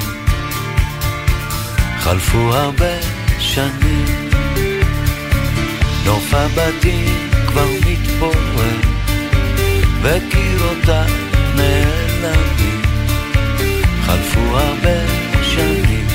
חלפו 1.99 2.53
הרבה 2.53 2.99
שנים. 3.39 4.05
נוף 6.05 6.33
הבתים 6.33 7.29
כבר 7.47 7.67
מתפורר 7.87 8.79
וקירותיו 10.01 11.05
נעלמים. 11.55 12.81
חלפו 14.05 14.57
הרבה 14.57 14.97
שנים. 15.43 16.07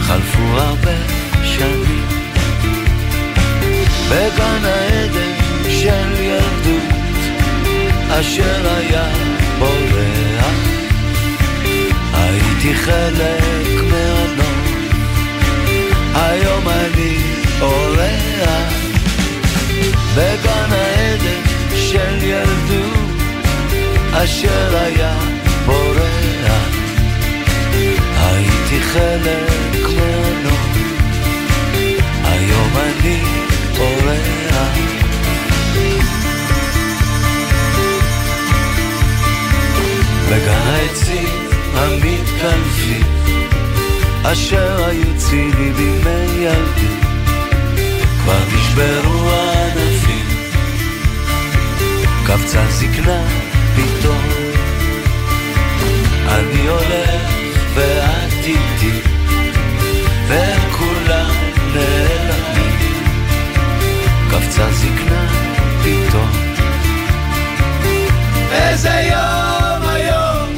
חלפו 0.00 0.42
הרבה 0.42 0.96
שנים 1.44 1.93
בגן 4.10 4.64
העדן 4.64 5.32
של 5.68 6.20
ילדות 6.20 6.94
אשר 8.10 8.76
היה 8.76 9.08
בורח. 9.58 10.54
הייתי 12.14 12.74
חלק 12.74 13.82
מהנוף 13.90 14.68
היום 16.14 16.68
אני 16.68 17.16
אורח. 17.60 18.72
בגן 20.14 20.70
העדן 20.70 21.42
של 21.76 22.22
ילדות 22.22 23.10
אשר 24.12 24.76
היה 24.76 25.14
בורח. 25.66 26.68
הייתי 28.16 28.80
חלק 28.80 29.82
מהנוף 29.96 30.68
היום 32.24 32.70
אני 32.76 33.43
אורח. 33.78 34.34
בגן 40.30 40.66
העצים 40.66 41.28
המתקלפים, 41.74 43.06
אשר 44.22 44.84
היו 44.84 45.16
צילי 45.16 45.72
בימי 45.72 46.44
ילדי, 46.44 46.94
כבר 48.22 48.40
נשברו 48.54 49.30
הענפים, 49.30 50.26
קפצה 52.26 52.64
זקנה 52.70 53.22
פתאום. 53.76 54.22
אני 56.28 56.68
הולך 56.68 57.32
ואת 57.74 58.44
איתי, 58.44 59.00
והם 60.28 60.73
קפצה 64.54 64.72
זקנה 64.72 65.26
פתאום. 65.82 66.30
איזה 68.52 68.88
יום 68.88 69.88
היום, 69.88 70.48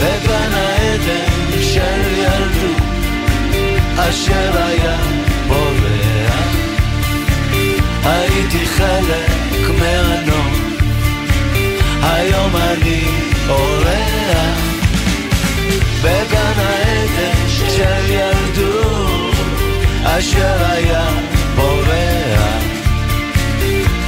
בגן 0.00 0.52
העדן 0.52 1.62
של 1.62 2.00
ילדות, 2.12 2.82
אשר 3.96 4.62
היה 4.66 4.96
בורח. 5.48 6.44
הייתי 8.04 8.66
חלק 8.66 9.70
מהנום, 9.78 10.52
היום 12.02 12.56
אני 12.56 13.02
אורח. 13.48 14.58
בגן 16.02 16.52
העדן 16.56 17.48
של 17.68 18.10
ילדות, 18.10 19.34
אשר 20.04 20.56
היה 20.70 21.04
בורח. 21.04 21.39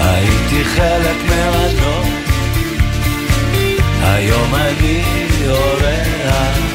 הייתי 0.00 0.64
חלק 0.64 1.16
מהנום, 1.28 2.22
היום 4.02 4.54
אני 4.54 5.02
אורח. 5.48 6.71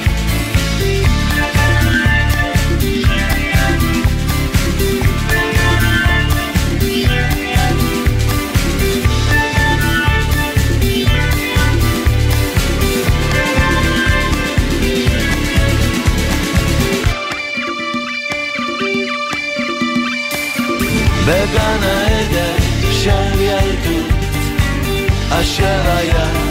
אשר 25.47 26.46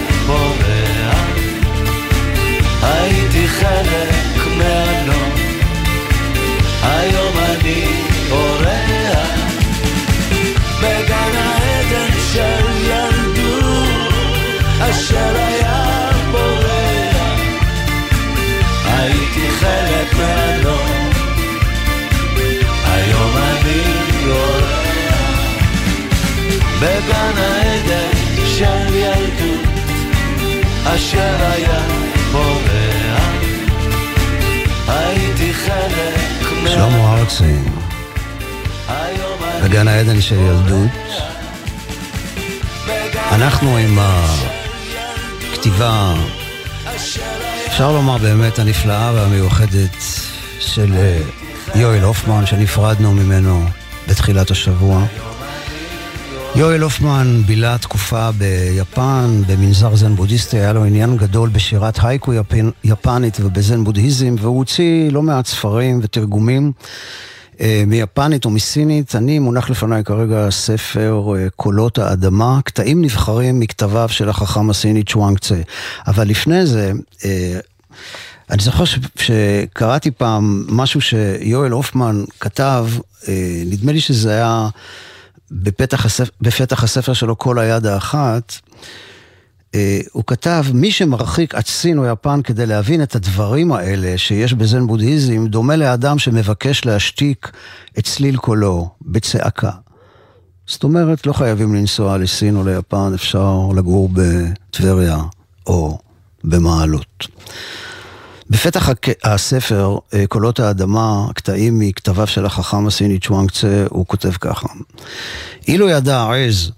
אשר 31.17 31.47
היה 31.53 31.81
בורח. 32.33 33.23
הייתי 34.89 35.55
חלק 35.55 36.49
שלמה 36.69 37.19
ארצי, 37.19 37.59
בגן 39.65 39.89
העדן 39.89 40.21
של 40.21 40.35
ילדות. 40.39 40.91
אנחנו 43.33 43.77
עם 43.77 43.99
הכתיבה, 45.53 46.15
אפשר 47.67 47.93
לומר 47.93 48.19
באמת 48.19 48.59
הנפלאה 48.59 49.13
והמיוחדת 49.15 49.97
של 50.61 50.95
אה, 50.95 51.21
יואל 51.75 52.03
הופמן, 52.03 52.47
שנפרדנו 52.47 53.13
ממנו 53.13 53.65
בתחילת 54.09 54.51
השבוע. 54.51 55.03
יואל 56.57 56.83
הופמן 56.83 57.43
בילה 57.47 57.79
תקופה 57.79 58.31
ביפן, 58.33 59.43
במנזר 59.47 59.97
זן 59.97 60.17
בודהיסטי, 60.17 60.57
היה 60.57 60.73
לו 60.73 60.85
עניין 60.85 61.17
גדול 61.17 61.49
בשירת 61.49 61.99
הייקו 62.03 62.35
יפן, 62.35 62.71
יפנית 62.85 63.37
ובזן 63.41 63.85
בודהיזם, 63.85 64.35
והוא 64.41 64.59
הוציא 64.59 65.11
לא 65.11 65.23
מעט 65.23 65.47
ספרים 65.47 66.01
ותרגומים 66.03 66.73
אה, 67.61 67.85
מיפנית 67.87 68.47
ומסינית. 68.47 69.15
אני 69.15 69.39
מונח 69.39 69.71
לפניי 69.71 70.05
כרגע 70.05 70.51
ספר 70.51 71.35
אה, 71.37 71.47
קולות 71.57 71.99
האדמה, 71.99 72.61
קטעים 72.65 73.03
נבחרים 73.03 73.61
מכתביו 73.61 74.09
של 74.09 74.29
החכם 74.29 74.71
הסיני 74.71 75.03
צ'ואנג 75.05 75.39
צה. 75.39 75.61
אבל 76.07 76.29
לפני 76.29 76.67
זה, 76.67 76.93
אה, 77.25 77.59
אני 78.51 78.63
זוכר 78.63 78.85
ש, 78.85 78.99
שקראתי 79.17 80.11
פעם 80.11 80.65
משהו 80.69 81.01
שיואל 81.01 81.73
הופמן 81.73 82.25
כתב, 82.41 82.87
אה, 83.29 83.63
נדמה 83.67 83.93
לי 83.93 84.01
שזה 84.01 84.33
היה 84.33 84.69
בפתח 85.51 86.07
הספר, 86.07 86.31
בפתח 86.41 86.85
הספר 86.85 87.13
שלו 87.13 87.39
כל 87.39 87.59
היד 87.59 87.87
האחת, 87.87 88.53
אה, 89.75 90.01
הוא 90.13 90.25
כתב, 90.27 90.65
מי 90.75 90.91
שמרחיק 90.91 91.55
עד 91.55 91.67
סין 91.67 91.99
או 91.99 92.07
יפן 92.07 92.43
כדי 92.43 92.67
להבין 92.67 93.03
את 93.03 93.15
הדברים 93.15 93.73
האלה 93.73 94.19
שיש 94.19 94.55
בזן 94.55 94.87
בודהיזם, 94.87 95.47
דומה 95.47 95.77
לאדם 95.77 96.19
שמבקש 96.19 96.85
להשתיק 96.85 97.51
את 97.99 98.05
צליל 98.05 98.37
קולו 98.37 98.91
בצעקה. 99.03 99.71
זאת 100.67 100.85
אומרת, 100.85 101.27
לא 101.27 101.33
חייבים 101.33 101.75
לנסוע 101.75 102.19
לסין 102.19 102.57
או 102.57 102.65
ליפן, 102.65 103.13
אפשר 103.15 103.69
לגור 103.77 104.11
בטבריה 104.13 105.19
או 105.67 105.99
במעלות. 106.45 107.27
בפתח 108.51 108.89
הספר, 109.25 109.99
אה, 110.15 110.27
קולות 110.27 110.61
האדמה, 110.61 111.27
קטעים 111.35 111.79
מכתביו 111.79 112.27
של 112.27 112.47
החכם 112.47 112.87
הסיני 112.87 113.19
צ'ואנג 113.19 113.51
צה, 113.51 113.85
הוא 113.91 114.07
כותב 114.07 114.33
ככה: 114.33 114.69
אילו 115.69 115.89
ידע 115.89 116.19
העז 116.19 116.71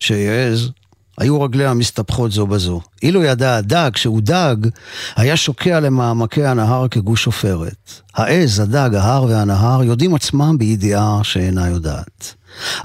שיעז, 0.00 0.70
היו 1.18 1.42
רגליה 1.42 1.74
מסתבכות 1.74 2.32
זו 2.32 2.46
בזו. 2.46 2.80
אילו 3.02 3.24
ידע 3.24 3.56
הדג 3.56 3.90
שהוא 3.96 4.20
דג, 4.20 4.56
היה 5.16 5.36
שוקע 5.36 5.80
למעמקי 5.80 6.44
הנהר 6.44 6.88
כגוש 6.88 7.26
עופרת. 7.26 8.00
העז, 8.14 8.60
הדג, 8.60 8.94
ההר 8.94 9.24
והנהר 9.24 9.82
יודעים 9.84 10.14
עצמם 10.14 10.58
בידיעה 10.58 11.20
שאינה 11.22 11.68
יודעת. 11.68 12.34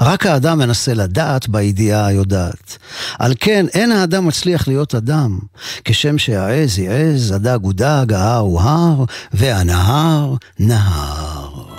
רק 0.02 0.26
האדם 0.26 0.58
מנסה 0.58 0.94
לדעת 0.94 1.48
בידיעה 1.48 2.06
היודעת. 2.06 2.78
על 3.20 3.34
כן, 3.40 3.66
אין 3.74 3.92
האדם 3.92 4.28
מצליח 4.28 4.68
להיות 4.68 4.96
אדם. 4.96 5.40
כשם 5.86 6.18
שהעז 6.18 6.80
היא 6.80 6.90
עז, 6.90 7.32
הדג 7.32 7.60
הוא 7.62 7.74
דג, 7.74 8.14
ההר 8.14 8.40
הוא 8.40 8.62
הר, 8.62 9.04
והנהר 9.34 10.36
נהר. 10.60 11.70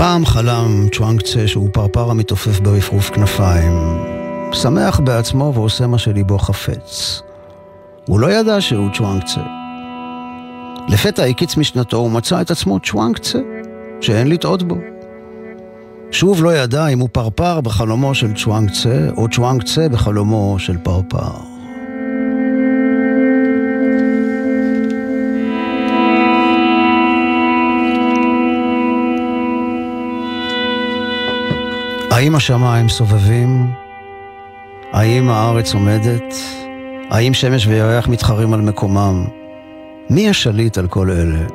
פעם 0.00 0.26
חלם 0.26 0.88
צ'ואנג 0.92 1.22
צה 1.22 1.48
שהוא 1.48 1.70
פרפר 1.72 2.10
המתעופף 2.10 2.60
ברפרוף 2.60 3.10
כנפיים, 3.10 3.72
שמח 4.52 5.00
בעצמו 5.00 5.52
ועושה 5.54 5.86
מה 5.86 5.98
שליבו 5.98 6.38
חפץ. 6.38 7.22
הוא 8.06 8.20
לא 8.20 8.32
ידע 8.32 8.60
שהוא 8.60 8.88
צ'ואנג 8.94 9.22
צה. 9.24 9.40
לפתע 10.88 11.24
הקיץ 11.24 11.56
משנתו 11.56 11.96
ומצא 11.96 12.40
את 12.40 12.50
עצמו 12.50 12.80
צ'ואנג 12.80 13.18
צה, 13.18 13.38
שאין 14.00 14.28
לטעות 14.28 14.62
בו. 14.62 14.76
שוב 16.10 16.44
לא 16.44 16.56
ידע 16.56 16.86
אם 16.86 16.98
הוא 16.98 17.08
פרפר 17.12 17.60
בחלומו 17.60 18.14
של 18.14 18.34
צ'ואנג 18.34 18.70
צה, 18.70 19.08
או 19.16 19.28
צ'ואנג 19.28 19.62
צה 19.62 19.88
בחלומו 19.88 20.58
של 20.58 20.78
פרפר. 20.78 21.30
האם 32.10 32.34
השמיים 32.34 32.88
סובבים? 32.88 33.70
האם 34.92 35.30
הארץ 35.30 35.74
עומדת? 35.74 36.34
האם 37.10 37.34
שמש 37.34 37.66
וירח 37.66 38.08
מתחרים 38.08 38.54
על 38.54 38.60
מקומם? 38.60 39.24
מי 40.10 40.30
השליט 40.30 40.78
על 40.78 40.88
כל 40.88 41.10
אלה? 41.10 41.46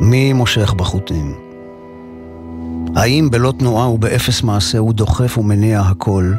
מי 0.00 0.32
מושך 0.32 0.72
בחוטים? 0.72 1.34
האם 2.96 3.28
בלא 3.30 3.52
תנועה 3.58 3.88
ובאפס 3.88 4.42
מעשה 4.42 4.78
הוא 4.78 4.92
דוחף 4.92 5.38
ומניע 5.38 5.80
הכל? 5.80 6.32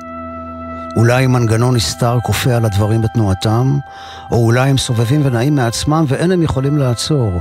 אולי 0.97 1.27
מנגנון 1.27 1.75
נסתר 1.75 2.17
כופה 2.23 2.55
על 2.55 2.65
הדברים 2.65 3.01
בתנועתם? 3.01 3.77
או 4.31 4.45
אולי 4.45 4.69
הם 4.69 4.77
סובבים 4.77 5.21
ונעים 5.25 5.55
מעצמם 5.55 6.05
ואין 6.07 6.31
הם 6.31 6.41
יכולים 6.41 6.77
לעצור? 6.77 7.31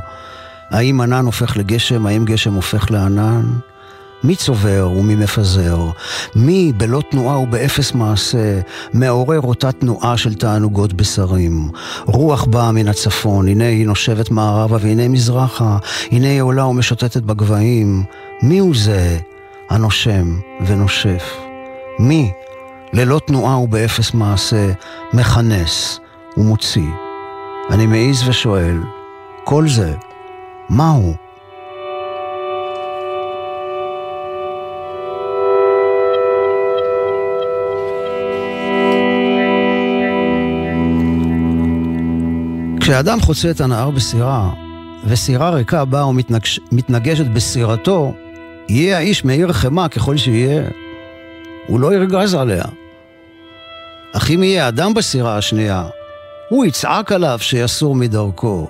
האם 0.70 1.01
ענן 1.01 1.24
הופך 1.26 1.57
לגשם? 1.57 2.07
האם 2.07 2.24
גשם 2.24 2.55
הופך 2.55 2.91
לענן? 2.91 3.43
מי 4.25 4.37
צובר 4.37 4.91
ומי 4.97 5.14
מפזר? 5.14 5.79
מי 6.37 6.73
בלא 6.77 7.03
תנועה 7.11 7.39
ובאפס 7.39 7.93
מעשה 7.93 8.61
מעורר 8.95 9.41
אותה 9.41 9.73
תנועה 9.73 10.16
של 10.16 10.35
תענוגות 10.35 10.93
בשרים? 10.93 11.70
רוח 12.07 12.45
באה 12.45 12.73
מן 12.73 12.89
הצפון, 12.89 13.49
הנה 13.49 13.66
היא 13.66 13.87
נושבת 13.87 14.31
מערבה 14.31 14.77
והנה 14.81 15.09
מזרחה, 15.09 15.79
הנה 16.11 16.29
היא 16.29 16.41
עולה 16.41 16.66
ומשוטטת 16.66 17.23
בגבהים. 17.23 18.05
מי 18.43 18.59
הוא 18.59 18.75
זה 18.77 19.18
הנושם 19.70 20.39
ונושף? 20.66 21.37
מי, 21.99 22.31
ללא 22.93 23.20
תנועה 23.27 23.59
ובאפס 23.59 24.14
מעשה, 24.14 24.73
מכנס 25.12 26.01
ומוציא? 26.37 26.91
אני 27.70 27.87
מעז 27.87 28.29
ושואל, 28.29 28.77
כל 29.45 29.68
זה, 29.68 29.95
מהו? 30.70 31.32
כשאדם 42.93 43.20
חוצה 43.20 43.51
את 43.51 43.61
הנהר 43.61 43.90
בסירה, 43.90 44.51
וסירה 45.05 45.51
ריקה 45.51 45.84
באה 45.84 46.07
ומתנגשת 46.09 47.26
בסירתו, 47.26 48.14
יהיה 48.68 48.97
האיש 48.97 49.24
מאיר 49.24 49.53
חמא 49.53 49.88
ככל 49.88 50.16
שיהיה, 50.16 50.62
הוא 51.66 51.80
לא 51.80 51.95
ירגז 51.95 52.34
עליה. 52.34 52.64
אך 54.12 54.30
אם 54.30 54.43
יהיה 54.43 54.68
אדם 54.68 54.95
בסירה 54.95 55.36
השנייה, 55.36 55.84
הוא 56.49 56.64
יצעק 56.64 57.12
עליו 57.12 57.38
שיסור 57.40 57.95
מדרכו. 57.95 58.68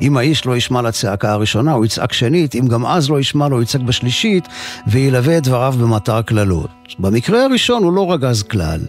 אם 0.00 0.16
האיש 0.16 0.46
לא 0.46 0.56
ישמע 0.56 0.82
לצעקה 0.82 1.32
הראשונה, 1.32 1.72
הוא 1.72 1.84
יצעק 1.84 2.12
שנית, 2.12 2.54
אם 2.54 2.66
גם 2.68 2.86
אז 2.86 3.10
לא 3.10 3.20
ישמע 3.20 3.48
לו, 3.48 3.56
הוא 3.56 3.62
יצעק 3.62 3.80
בשלישית, 3.80 4.48
וילווה 4.86 5.38
את 5.38 5.42
דבריו 5.42 5.74
במטר 5.80 6.22
קללות. 6.22 6.70
במקרה 6.98 7.44
הראשון 7.44 7.82
הוא 7.82 7.92
לא 7.92 8.12
רגז 8.12 8.42
כלל, 8.42 8.80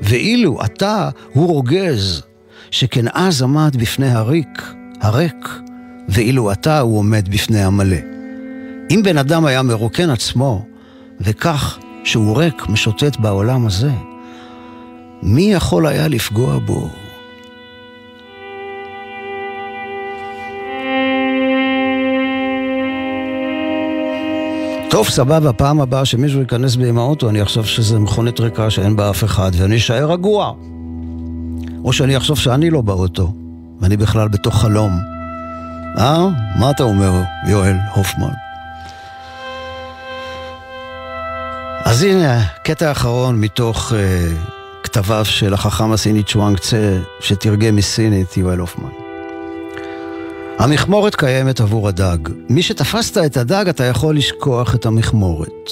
ואילו 0.00 0.64
אתה 0.64 1.08
הוא 1.32 1.48
רוגז, 1.48 2.22
שכן 2.70 3.04
אז 3.14 3.42
עמד 3.42 3.76
בפני 3.76 4.10
הריק, 4.10 4.74
הריק, 5.00 5.48
ואילו 6.08 6.52
אתה 6.52 6.80
הוא 6.80 6.98
עומד 6.98 7.28
בפני 7.28 7.62
המלא. 7.62 7.96
אם 8.90 9.00
בן 9.04 9.18
אדם 9.18 9.44
היה 9.44 9.62
מרוקן 9.62 10.10
עצמו, 10.10 10.64
וכך 11.20 11.78
שהוא 12.04 12.36
ריק 12.36 12.68
משוטט 12.68 13.16
בעולם 13.16 13.66
הזה, 13.66 13.90
מי 15.22 15.52
יכול 15.52 15.86
היה 15.86 16.08
לפגוע 16.08 16.58
בו? 16.58 16.88
טוב, 24.90 25.08
סבבה, 25.08 25.52
פעם 25.52 25.80
הבאה 25.80 26.04
שמישהו 26.04 26.40
ייכנס 26.40 26.76
בי 26.76 26.88
עם 26.88 26.98
האוטו, 26.98 27.28
אני 27.28 27.42
אחשוב 27.42 27.66
שזה 27.66 27.98
מכונית 27.98 28.40
ריקה 28.40 28.70
שאין 28.70 28.96
בה 28.96 29.10
אף 29.10 29.24
אחד, 29.24 29.50
ואני 29.54 29.76
אשאר 29.76 30.12
רגוע. 30.12 30.54
או 31.84 31.92
שאני 31.92 32.16
אחשוב 32.16 32.38
שאני 32.38 32.70
לא 32.70 32.80
באוטו, 32.80 33.32
ואני 33.80 33.96
בכלל 33.96 34.28
בתוך 34.28 34.62
חלום. 34.62 34.92
אה? 35.98 36.28
מה 36.58 36.70
אתה 36.70 36.82
אומר, 36.82 37.12
יואל 37.48 37.76
הופמן? 37.94 38.32
אז 41.84 42.02
הנה, 42.02 42.44
קטע 42.64 42.90
אחרון 42.90 43.40
מתוך 43.40 43.92
uh, 43.92 43.94
כתביו 44.82 45.24
של 45.24 45.54
החכם 45.54 45.92
הסיני 45.92 46.22
צ'ואנג 46.22 46.58
צה, 46.58 46.98
שתרגם 47.20 47.76
מסינית 47.76 48.36
יואל 48.36 48.58
הופמן. 48.58 48.88
המכמורת 50.58 51.14
קיימת 51.14 51.60
עבור 51.60 51.88
הדג. 51.88 52.18
מי 52.48 52.62
שתפסת 52.62 53.18
את 53.18 53.36
הדג, 53.36 53.64
אתה 53.68 53.84
יכול 53.84 54.16
לשכוח 54.16 54.74
את 54.74 54.86
המכמורת. 54.86 55.70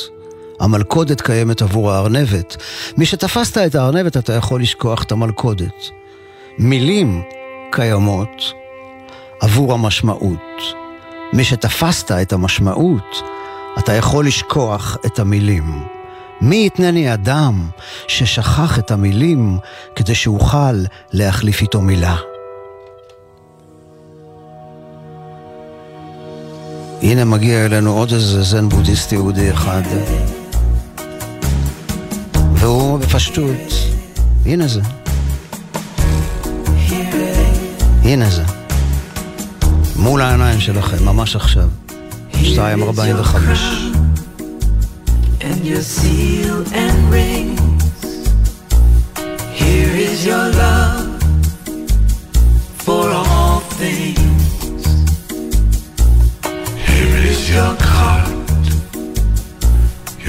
המלכודת 0.60 1.20
קיימת 1.20 1.62
עבור 1.62 1.92
הארנבת. 1.92 2.56
מי 2.96 3.06
שתפסת 3.06 3.58
את 3.58 3.74
הארנבת, 3.74 4.16
אתה 4.16 4.32
יכול 4.32 4.62
לשכוח 4.62 5.02
את 5.02 5.12
המלכודת. 5.12 5.97
מילים 6.58 7.22
קיימות 7.72 8.52
עבור 9.40 9.72
המשמעות. 9.72 10.62
מי 11.32 11.44
שתפסת 11.44 12.10
את 12.10 12.32
המשמעות, 12.32 13.22
אתה 13.78 13.92
יכול 13.92 14.26
לשכוח 14.26 14.96
את 15.06 15.18
המילים. 15.18 15.86
מי 16.40 16.66
יתנני 16.66 17.14
אדם 17.14 17.68
ששכח 18.08 18.78
את 18.78 18.90
המילים 18.90 19.58
כדי 19.96 20.14
שאוכל 20.14 20.84
להחליף 21.12 21.60
איתו 21.60 21.80
מילה? 21.80 22.16
הנה 27.02 27.24
מגיע 27.24 27.64
אלינו 27.66 27.92
עוד 27.92 28.12
איזה 28.12 28.42
זן 28.42 28.68
בודהיסטי 28.68 29.14
יהודי 29.14 29.50
אחד, 29.50 29.82
והוא 32.54 32.98
בפשטות, 32.98 33.72
הנה 34.46 34.66
זה. 34.68 34.97
הנה 38.07 38.29
זה. 38.29 38.43
מול 39.95 40.21
העיניים 40.21 40.59
שלכם, 40.59 41.05
ממש 41.05 41.35
עכשיו. 41.35 41.69
2.45. 42.31 43.93
And 45.41 45.65
your 45.65 45.81
seal 45.81 46.63
and 46.73 46.97
rings. 47.11 47.83
Here 49.61 49.93
is 50.07 50.25
your 50.25 50.47
love 50.63 51.21
for 52.85 53.05
all 53.09 53.59
things. 53.81 54.83
Here 56.87 57.17
is 57.31 57.41
your 57.55 57.73
cart, 57.91 58.29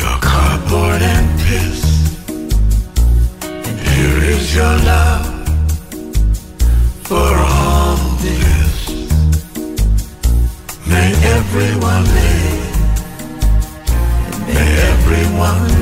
your 0.01 0.17
cardboard 0.31 1.01
and 1.15 1.27
piss. 1.45 1.81
And 3.69 3.79
here 3.93 4.21
is 4.35 4.45
your 4.59 4.77
love 4.91 5.27
for 7.09 7.31
all 7.47 7.58
This. 8.22 8.90
May 10.88 11.14
everyone 11.38 12.04
live, 12.04 12.78
may 14.48 14.70
everyone 14.92 15.68
die. 15.68 15.79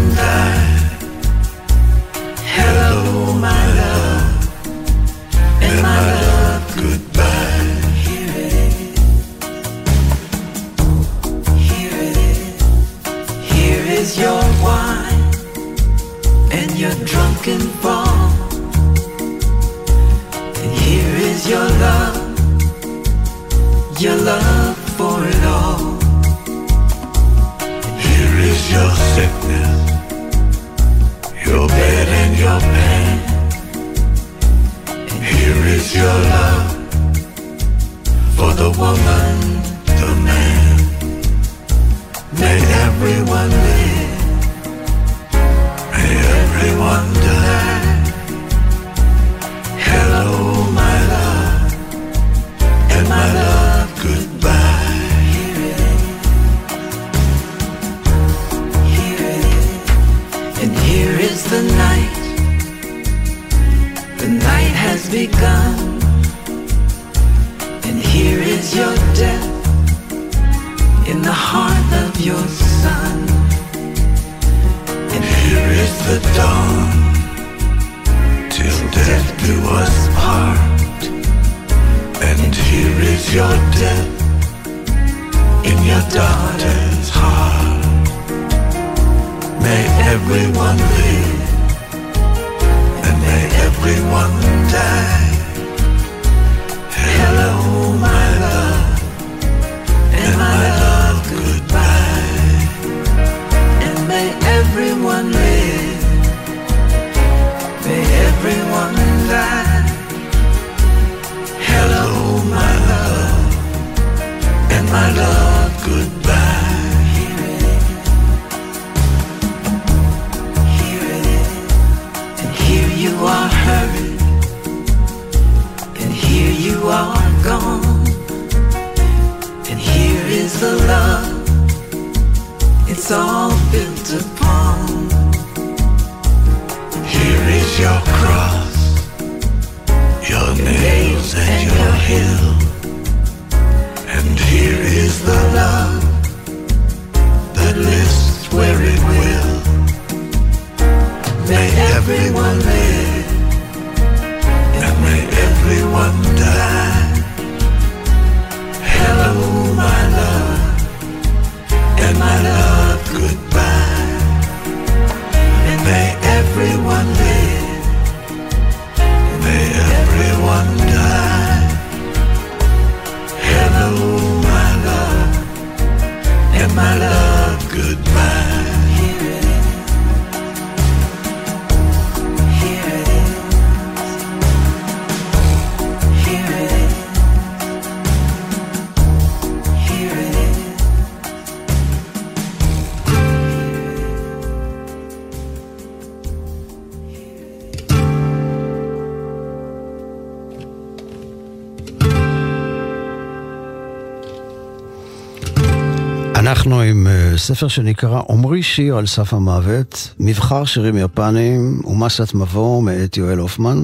ספר 207.47 207.67
שנקרא 207.67 208.21
עמרי 208.29 208.63
שיר 208.63 208.97
על 208.97 209.05
סף 209.05 209.33
המוות, 209.33 210.13
מבחר 210.19 210.65
שירים 210.65 210.97
יפניים 210.97 211.81
ומסת 211.85 212.33
מבוא 212.33 212.83
מאת 212.83 213.17
יואל 213.17 213.37
הופמן. 213.37 213.83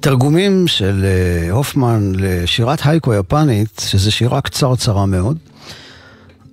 תרגומים 0.00 0.68
של 0.68 1.04
אה, 1.04 1.50
הופמן 1.50 2.12
לשירת 2.14 2.78
הייקו 2.84 3.14
יפנית, 3.14 3.82
שזו 3.86 4.12
שירה 4.12 4.40
קצרצרה 4.40 5.06
מאוד, 5.06 5.36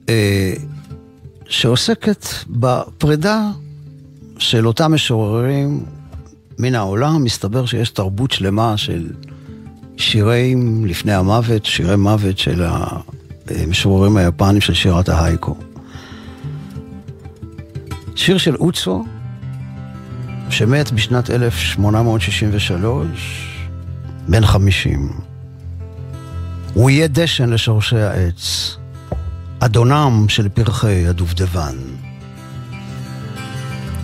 אה, 0.09 0.53
שעוסקת 1.49 2.25
בפרידה 2.49 3.49
של 4.37 4.67
אותם 4.67 4.93
משוררים 4.93 5.85
מן 6.59 6.75
העולם. 6.75 7.23
מסתבר 7.23 7.65
שיש 7.65 7.89
תרבות 7.89 8.31
שלמה 8.31 8.77
של 8.77 9.07
שירים 9.97 10.85
לפני 10.85 11.13
המוות, 11.13 11.65
שירי 11.65 11.95
מוות 11.95 12.37
של 12.37 12.63
המשוררים 13.49 14.17
היפנים 14.17 14.61
של 14.61 14.73
שירת 14.73 15.09
ההייקו. 15.09 15.66
שיר 18.17 18.37
של 18.37 18.55
אוצו, 18.55 19.05
שמת 20.49 20.91
בשנת 20.91 21.29
1863, 21.29 23.07
בן 24.27 24.45
50. 24.45 25.09
הוא 26.73 26.89
יהיה 26.89 27.07
דשן 27.07 27.49
לשורשי 27.49 27.97
העץ, 27.97 28.75
אדונם 29.59 30.25
של 30.29 30.49
פרחי 30.49 31.07
הדובדבן. 31.07 31.75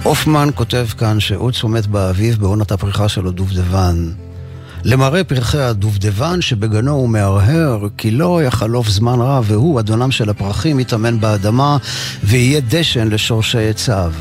הופמן 0.04 0.50
כותב 0.56 0.88
כאן 0.98 1.20
שאוצו 1.20 1.68
מת 1.68 1.88
באביב 1.88 2.40
בעונת 2.40 2.72
הפריחה 2.72 3.10
של 3.10 3.28
הדובדבן. 3.28 4.12
למראה 4.86 5.24
פרחי 5.24 5.60
הדובדבן 5.60 6.42
שבגנו 6.42 6.92
הוא 6.92 7.10
מהרהר, 7.10 7.88
כי 7.98 8.12
לא 8.12 8.44
יחלוף 8.44 8.90
זמן 8.90 9.20
רב, 9.20 9.46
והוא, 9.48 9.80
אדונם 9.80 10.12
של 10.12 10.30
הפרחים, 10.30 10.80
יטמן 10.80 11.20
באדמה, 11.20 11.78
ויהיה 12.24 12.62
דשן 12.62 13.08
לשורשי 13.08 13.70
עציו. 13.70 14.14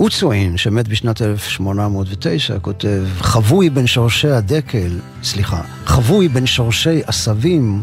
אוצואין, 0.00 0.56
שמת 0.56 0.88
בשנת 0.88 1.22
1809, 1.22 2.58
כותב, 2.58 3.04
חבוי 3.18 3.70
בין 3.70 3.86
שורשי 3.86 4.30
הדקל, 4.30 4.98
סליחה, 5.22 5.62
חבוי 5.86 6.28
בין 6.28 6.46
שורשי 6.46 7.00
עשבים, 7.06 7.82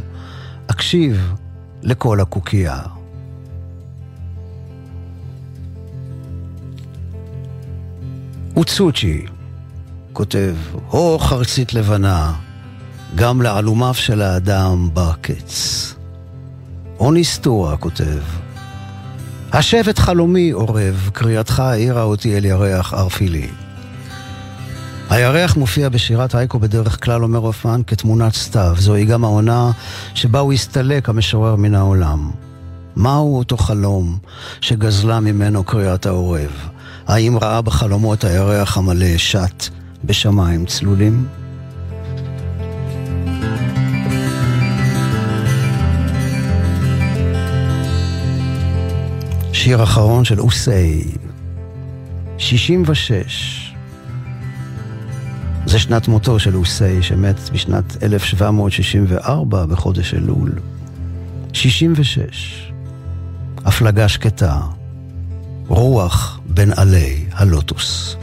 אקשיב 0.67 1.33
לכל 1.83 2.19
הקוקייה. 2.21 2.96
אוצוצ'י 8.57 9.25
כותב, 10.13 10.55
הו 10.89 11.19
חרצית 11.19 11.73
לבנה, 11.73 12.33
גם 13.15 13.41
לעלומיו 13.41 13.93
של 13.93 14.21
האדם 14.21 14.89
בא 14.93 15.11
קץ. 15.21 15.93
אוניסטורה 16.99 17.77
כותב, 17.77 18.19
השבט 19.51 19.99
חלומי 19.99 20.51
עורב, 20.51 21.09
קריאתך 21.13 21.59
העירה 21.59 22.03
אותי 22.03 22.37
אל 22.37 22.45
ירח 22.45 22.93
ערפילי. 22.93 23.47
הירח 25.09 25.57
מופיע 25.57 25.89
בשירת 25.89 26.35
הייקו 26.35 26.59
בדרך 26.59 27.03
כלל, 27.03 27.23
אומר 27.23 27.39
הופמן, 27.39 27.81
כתמונת 27.87 28.33
סתיו. 28.33 28.75
זוהי 28.79 29.05
גם 29.05 29.23
העונה 29.23 29.71
שבה 30.13 30.39
הוא 30.39 30.53
הסתלק 30.53 31.09
המשורר 31.09 31.55
מן 31.55 31.75
העולם. 31.75 32.31
מהו 32.95 33.37
אותו 33.37 33.57
חלום 33.57 34.17
שגזלה 34.61 35.19
ממנו 35.19 35.63
קריאת 35.63 36.05
העורב? 36.05 36.69
האם 37.07 37.37
ראה 37.37 37.61
בחלומות 37.61 38.23
הירח 38.23 38.77
המלא 38.77 39.17
שט 39.17 39.67
בשמיים 40.05 40.65
צלולים? 40.65 41.27
שיר 49.53 49.83
אחרון 49.83 50.25
של 50.25 50.39
אוסי, 50.39 51.03
66. 52.37 53.73
זה 55.65 55.79
שנת 55.79 56.07
מותו 56.07 56.39
של 56.39 56.55
אוסי, 56.55 57.03
שמת 57.03 57.49
בשנת 57.53 58.03
1764 58.03 59.65
בחודש 59.65 60.13
אלול. 60.13 60.51
66. 61.53 62.71
הפלגה 63.65 64.07
שקטה. 64.07 64.61
רוח 65.67 66.36
בין 66.57 66.73
עלי 66.77 67.25
הלוטוס. 67.33 68.17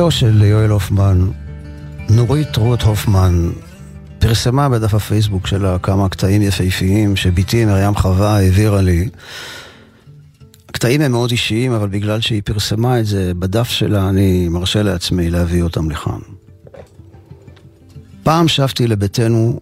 אשתו 0.00 0.10
של 0.10 0.42
יואל 0.42 0.70
הופמן, 0.70 1.30
נורית 2.10 2.56
רות 2.56 2.82
הופמן, 2.82 3.50
פרסמה 4.18 4.68
בדף 4.68 4.94
הפייסבוק 4.94 5.46
שלה 5.46 5.78
כמה 5.78 6.08
קטעים 6.08 6.42
יפהפיים 6.42 7.16
שבתי 7.16 7.64
מרים 7.64 7.94
חווה 7.94 8.36
העבירה 8.36 8.80
לי. 8.80 9.08
הקטעים 10.68 11.00
הם 11.00 11.12
מאוד 11.12 11.30
אישיים, 11.30 11.72
אבל 11.72 11.88
בגלל 11.88 12.20
שהיא 12.20 12.42
פרסמה 12.44 13.00
את 13.00 13.06
זה 13.06 13.32
בדף 13.34 13.68
שלה, 13.68 14.08
אני 14.08 14.48
מרשה 14.48 14.82
לעצמי 14.82 15.30
להביא 15.30 15.62
אותם 15.62 15.90
לכאן. 15.90 16.20
פעם 18.22 18.48
שבתי 18.48 18.86
לביתנו 18.86 19.60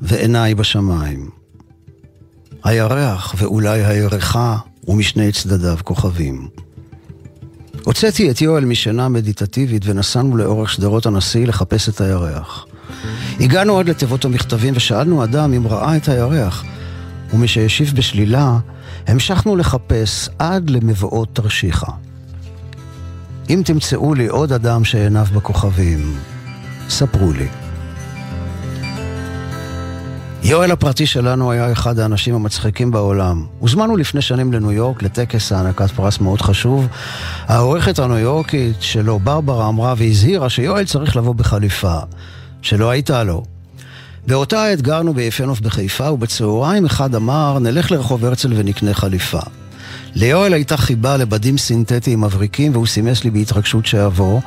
ועיניי 0.00 0.54
בשמיים. 0.54 1.30
הירח 2.64 3.34
ואולי 3.38 3.84
הירחה 3.84 4.56
ומשני 4.88 5.32
צדדיו 5.32 5.76
כוכבים. 5.84 6.48
הוצאתי 7.84 8.30
את 8.30 8.40
יואל 8.40 8.64
משינה 8.64 9.08
מדיטטיבית 9.08 9.82
ונסענו 9.86 10.36
לאורך 10.36 10.70
שדרות 10.70 11.06
הנשיא 11.06 11.46
לחפש 11.46 11.88
את 11.88 12.00
הירח. 12.00 12.66
הגענו 13.40 13.78
עד 13.78 13.88
לתיבות 13.88 14.24
המכתבים 14.24 14.74
ושאלנו 14.76 15.24
אדם 15.24 15.52
אם 15.52 15.66
ראה 15.66 15.96
את 15.96 16.08
הירח, 16.08 16.64
ומשהשיב 17.32 17.92
בשלילה, 17.96 18.58
המשכנו 19.06 19.56
לחפש 19.56 20.28
עד 20.38 20.70
למבואות 20.70 21.28
תרשיחא. 21.32 21.92
אם 23.50 23.62
תמצאו 23.64 24.14
לי 24.14 24.26
עוד 24.26 24.52
אדם 24.52 24.84
שעיניו 24.84 25.26
בכוכבים, 25.34 26.16
ספרו 26.88 27.32
לי. 27.32 27.61
יואל 30.44 30.70
הפרטי 30.70 31.06
שלנו 31.06 31.50
היה 31.52 31.72
אחד 31.72 31.98
האנשים 31.98 32.34
המצחיקים 32.34 32.90
בעולם. 32.90 33.46
הוזמנו 33.58 33.96
לפני 33.96 34.22
שנים 34.22 34.52
לניו 34.52 34.72
יורק 34.72 35.02
לטקס 35.02 35.52
הענקת 35.52 35.90
פרס 35.90 36.20
מאוד 36.20 36.40
חשוב. 36.40 36.86
העורכת 37.46 37.98
הניו 37.98 38.18
יורקית 38.18 38.76
שלו, 38.80 39.18
ברברה, 39.18 39.68
אמרה 39.68 39.94
והזהירה 39.96 40.50
שיואל 40.50 40.84
צריך 40.84 41.16
לבוא 41.16 41.34
בחליפה, 41.34 41.98
שלא 42.62 42.90
הייתה 42.90 43.24
לו. 43.24 43.42
באותה 44.26 44.64
עת 44.64 44.82
גרנו 44.82 45.14
ביפה 45.14 45.40
נוף 45.40 45.60
בחיפה, 45.60 46.10
ובצהריים 46.10 46.84
אחד 46.84 47.14
אמר, 47.14 47.58
נלך 47.58 47.90
לרחוב 47.90 48.24
הרצל 48.24 48.52
ונקנה 48.56 48.94
חליפה. 48.94 49.40
ליואל 50.14 50.52
הייתה 50.52 50.76
חיבה 50.76 51.16
לבדים 51.16 51.58
סינתטיים 51.58 52.20
מבריקים 52.20 52.72
והוא 52.72 52.86
סימס 52.86 53.24
לי 53.24 53.30
בהתרגשות 53.30 53.86
שאבוא. 53.86 54.40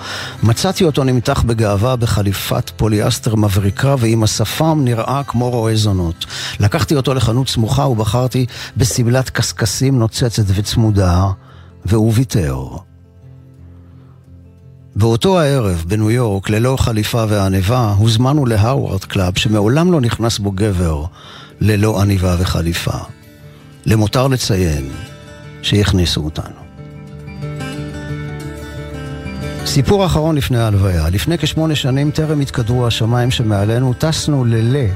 מצאתי 0.43 0.83
אותו 0.83 1.03
נמתח 1.03 1.41
בגאווה 1.41 1.95
בחליפת 1.95 2.71
פוליאסטר 2.77 3.35
מבריקה 3.35 3.95
ועם 3.99 4.23
השפם 4.23 4.81
נראה 4.83 5.21
כמו 5.27 5.49
רועה 5.49 5.75
זונות. 5.75 6.25
לקחתי 6.59 6.95
אותו 6.95 7.13
לחנות 7.13 7.49
סמוכה 7.49 7.85
ובחרתי 7.85 8.45
בשמלת 8.77 9.29
קשקשים 9.29 9.99
נוצצת 9.99 10.43
וצמודה 10.47 11.27
והוא 11.85 12.13
ויתר. 12.15 12.65
באותו 14.95 15.39
הערב, 15.39 15.83
בניו 15.87 16.11
יורק, 16.11 16.49
ללא 16.49 16.77
חליפה 16.79 17.25
ועניבה, 17.29 17.93
הוזמנו 17.97 18.45
ל 18.45 18.52
Harvard 18.52 19.03
Club 19.03 19.37
שמעולם 19.37 19.91
לא 19.91 20.01
נכנס 20.01 20.39
בו 20.39 20.51
גבר 20.51 21.05
ללא 21.61 22.01
עניבה 22.01 22.35
וחליפה. 22.39 22.97
למותר 23.85 24.27
לציין 24.27 24.89
שהכניסו 25.65 26.21
אותנו. 26.21 26.55
סיפור 29.65 30.05
אחרון 30.05 30.35
לפני 30.35 30.57
ההלוויה. 30.57 31.09
לפני 31.09 31.37
כשמונה 31.37 31.75
שנים, 31.75 32.11
טרם 32.11 32.39
התקדרו 32.39 32.87
השמיים 32.87 33.31
שמעלינו, 33.31 33.93
טסנו 33.93 34.45
ללה 34.45 34.87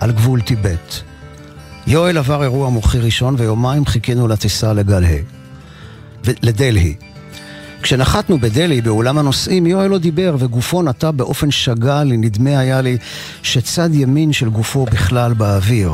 על 0.00 0.12
גבול 0.12 0.40
טיבט. 0.40 0.94
יואל 1.86 2.18
עבר 2.18 2.42
אירוע 2.42 2.70
מוחי 2.70 2.98
ראשון 2.98 3.34
ויומיים 3.38 3.86
חיכינו 3.86 4.28
לטיסה 4.28 4.72
לגלהי. 4.72 5.22
לדלהי. 6.42 6.94
כשנחתנו 7.82 8.38
בדלהי, 8.38 8.80
באולם 8.80 9.18
הנוסעים, 9.18 9.66
יואל 9.66 9.90
לא 9.90 9.98
דיבר 9.98 10.36
וגופו 10.38 10.82
נטע 10.82 11.10
באופן 11.10 11.50
שגה 11.50 12.02
נדמה 12.04 12.58
היה 12.58 12.80
לי 12.80 12.98
שצד 13.42 13.94
ימין 13.94 14.32
של 14.32 14.48
גופו 14.48 14.84
בכלל 14.84 15.34
באוויר. 15.34 15.92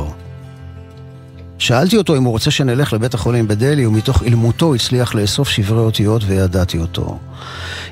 שאלתי 1.59 1.97
אותו 1.97 2.17
אם 2.17 2.25
הוא 2.25 2.33
רוצה 2.33 2.51
שנלך 2.51 2.93
לבית 2.93 3.15
החולים 3.15 3.49
בדלהי, 3.49 3.87
ומתוך 3.87 4.23
אילמותו 4.23 4.75
הצליח 4.75 5.15
לאסוף 5.15 5.49
שברי 5.49 5.79
אותיות 5.79 6.23
וידעתי 6.27 6.79
אותו. 6.79 7.19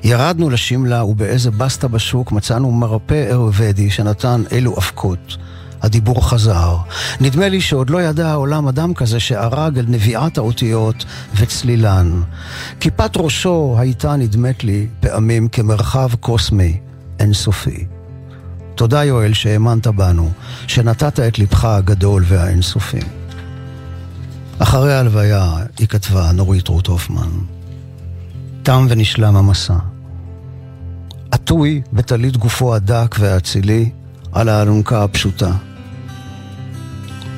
ירדנו 0.05 0.51
לשמלה, 0.51 1.05
ובאיזה 1.05 1.51
בסטה 1.51 1.89
בשוק 1.89 2.33
מצאנו 2.33 2.71
מרפא 2.71 3.27
אירוודי 3.29 3.91
שנתן 3.91 4.43
אלו 4.53 4.77
אבקות. 4.79 5.37
הדיבור 5.83 6.29
חזר. 6.29 6.77
נדמה 7.21 7.49
לי 7.49 7.61
שעוד 7.61 7.91
לא 7.91 8.03
ידע 8.03 8.29
העולם 8.29 8.69
אדם 8.69 8.95
כזה 8.95 9.21
שערג 9.21 9.79
אל 9.79 9.85
נביאת 9.89 10.39
האותיות 10.39 11.05
וצלילן. 11.37 12.23
כיפת 12.81 13.11
ראשו 13.17 13.77
הייתה, 13.79 14.17
נדמת 14.17 14.65
לי, 14.65 14.87
פעמים 15.01 15.49
כמרחב 15.49 16.11
קוסמי 16.21 16.81
אינסופי. 17.21 17.87
תודה 18.75 19.05
יואל 19.05 19.35
שהאמנת 19.35 19.87
בנו, 19.87 20.31
שנתת 20.67 21.21
את 21.21 21.39
לבך 21.39 21.65
הגדול 21.65 22.25
והאינסופי. 22.27 23.01
אחרי 24.59 24.94
ההלוויה 24.94 25.55
היא 25.78 25.88
כתבה, 25.88 26.32
נורית 26.32 26.68
רות 26.68 26.86
הופמן, 26.86 27.30
תם 28.62 28.86
ונשלם 28.88 29.36
המסע. 29.36 29.74
עטוי 31.30 31.82
בטלית 31.92 32.36
גופו 32.36 32.74
הדק 32.74 33.16
והאצילי 33.18 33.90
על 34.32 34.48
האלונקה 34.48 35.05
הפשוטה. 35.05 35.52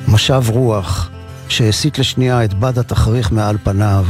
משב 0.07 0.43
רוח 0.49 1.09
שהסיט 1.49 1.99
לשנייה 1.99 2.43
את 2.43 2.53
בד 2.53 2.79
התכריך 2.79 3.31
מעל 3.31 3.57
פניו. 3.63 4.05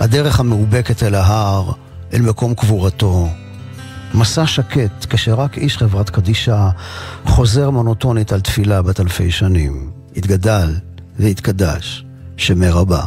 הדרך 0.00 0.40
המאובקת 0.40 1.02
אל 1.02 1.14
ההר, 1.14 1.72
אל 2.12 2.22
מקום 2.22 2.54
קבורתו. 2.54 3.28
מסע 4.14 4.46
שקט 4.46 5.06
כשרק 5.10 5.58
איש 5.58 5.78
חברת 5.78 6.10
קדישה 6.10 6.70
חוזר 7.24 7.70
מונוטונית 7.70 8.32
על 8.32 8.40
תפילה 8.40 8.82
בת 8.82 9.00
אלפי 9.00 9.30
שנים. 9.30 9.90
התגדל 10.16 10.74
והתקדש, 11.18 12.04
שמרבה. 12.36 13.04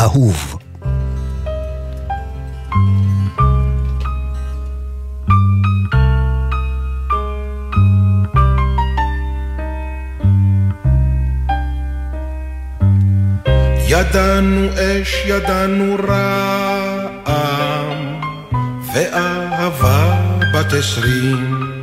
אהוב. 0.00 0.58
ידענו 13.88 14.68
אש, 14.74 15.24
ידענו 15.26 15.96
רעם, 16.08 18.20
ואהבה 18.94 20.20
בת 20.54 20.72
עשרים. 20.72 21.73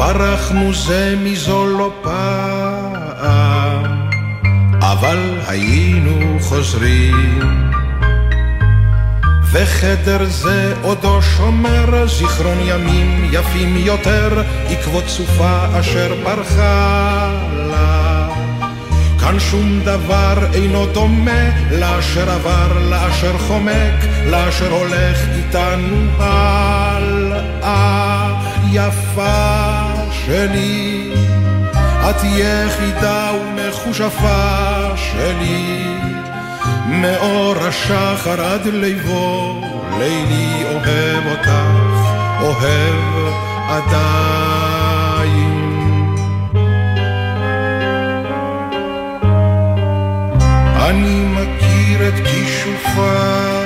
ברחנו 0.00 0.74
זה 0.74 1.14
מזו 1.22 1.66
לא 1.66 1.92
פעם, 2.02 3.84
אבל 4.80 5.18
היינו 5.48 6.38
חוזרים. 6.40 7.40
וחדר 9.52 10.24
זה 10.24 10.74
עודו 10.82 11.22
שומר 11.22 12.06
זיכרון 12.06 12.58
ימים 12.64 13.28
יפים 13.32 13.76
יותר, 13.76 14.42
עקבות 14.68 15.04
סופה 15.08 15.80
אשר 15.80 16.14
ברחה 16.24 17.32
לה. 17.52 18.28
כאן 19.20 19.40
שום 19.40 19.80
דבר 19.84 20.46
אינו 20.54 20.86
דומה 20.86 21.50
לאשר 21.70 22.30
עבר, 22.30 22.88
לאשר 22.90 23.38
חומק, 23.38 24.04
לאשר 24.30 24.70
הולך 24.72 25.18
איתנו 25.36 26.06
הלאה. 26.18 27.90
יפה 28.72 29.59
שלי, 30.30 31.12
את 32.10 32.24
יחידה 32.24 33.30
ומכושפה 33.34 34.88
שלי, 34.96 35.94
מאור 36.88 37.54
השחר 37.58 38.44
עד 38.44 38.66
ליבו, 38.66 39.60
לילי 39.98 40.64
אוהב 40.64 41.26
אותך, 41.26 41.50
אוהב 42.40 43.34
עדיין. 43.68 44.00
אני 50.76 51.24
מכיר 51.24 52.08
את 52.08 52.14
כישופייך. 52.26 53.59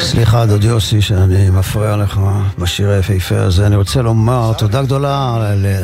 סליחה, 0.00 0.46
דוד 0.46 0.64
יוסי, 0.64 1.02
שאני 1.02 1.50
מפריע 1.50 1.96
לך 1.96 2.20
בשיר 2.58 2.90
היפהפה 2.90 3.40
הזה. 3.40 3.66
אני 3.66 3.76
רוצה 3.76 4.02
לומר 4.02 4.52
תודה 4.58 4.82
גדולה 4.82 5.36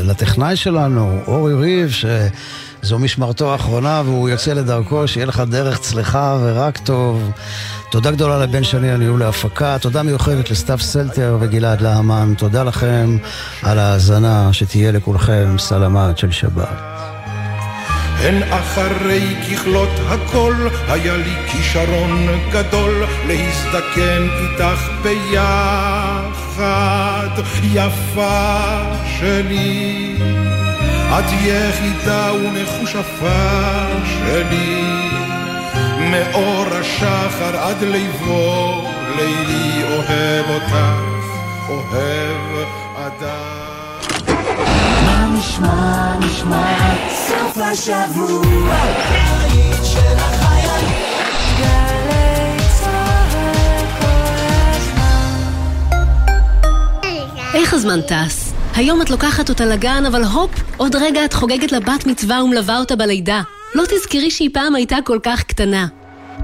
לטכנאי 0.03 0.57
שלנו, 0.57 1.21
אורי 1.27 1.55
ריב, 1.55 1.91
שזו 1.91 2.99
משמרתו 2.99 3.53
האחרונה 3.53 4.03
והוא 4.05 4.29
יוצא 4.29 4.53
לדרכו, 4.53 5.09
שיהיה 5.09 5.27
לך 5.27 5.43
דרך 5.51 5.79
צלחה 5.79 6.39
ורק 6.43 6.79
טוב. 6.79 7.31
תודה 7.91 8.11
גדולה 8.11 8.39
לבן 8.39 8.65
שלי 8.65 8.91
על 8.91 8.97
ניהול 8.97 9.23
ההפקה, 9.23 9.77
תודה 9.81 10.03
מיוחדת 10.03 10.51
לסתיו 10.51 10.79
סלטר 10.79 11.37
וגלעד 11.41 11.81
להמן, 11.81 12.35
תודה 12.39 12.63
לכם 12.63 13.17
על 13.63 13.79
ההאזנה, 13.79 14.53
שתהיה 14.53 14.93
לכולכם 14.93 15.57
סלמת 15.59 16.19
של 16.19 16.31
שבת. 16.31 16.94
הן 18.25 18.43
אחרי 18.53 19.37
ככלות 19.51 20.01
הכל, 20.09 20.55
היה 20.89 21.17
לי 21.17 21.35
כישרון 21.47 22.27
גדול 22.51 23.05
להזדקן 23.27 24.29
איתך 24.41 24.89
ביחד, 25.03 25.69
יפה 27.63 28.81
שלי. 29.19 30.17
את 31.19 31.25
יחידה 31.33 32.33
ומכושפה 32.33 33.87
שלי, 34.05 35.09
מאור 35.99 36.67
השחר 36.81 37.57
עד 37.57 37.83
ליבו, 37.83 38.85
לילי 39.17 39.83
אוהב 39.85 40.51
אותך, 40.51 40.77
אוהב 41.69 42.69
אדם. 42.97 43.65
נשמע, 45.39 46.19
נשמע, 46.21 47.14
סוף 47.55 47.63
השבוע. 47.63 48.77
איך 57.55 57.75
הזמן 57.75 58.01
טס? 58.01 58.53
היום 58.75 59.03
את 59.03 59.11
לוקחת 59.11 59.49
אותה 59.49 59.67
לגן, 59.67 60.07
אבל 60.07 60.25
הופ, 60.25 60.51
עוד 60.77 60.97
רגע 60.97 61.25
את 61.25 61.33
חוגגת 61.33 61.73
לבת 61.73 62.07
מצווה 62.07 62.45
ומלווה 62.45 62.79
אותה 62.79 62.97
בלידה. 62.97 63.43
לא 63.75 63.85
תזכרי 63.89 64.31
שהיא 64.31 64.51
פעם 64.53 64.75
הייתה 64.75 64.97
כל 65.05 65.19
כך 65.23 65.43
קטנה. 65.43 65.87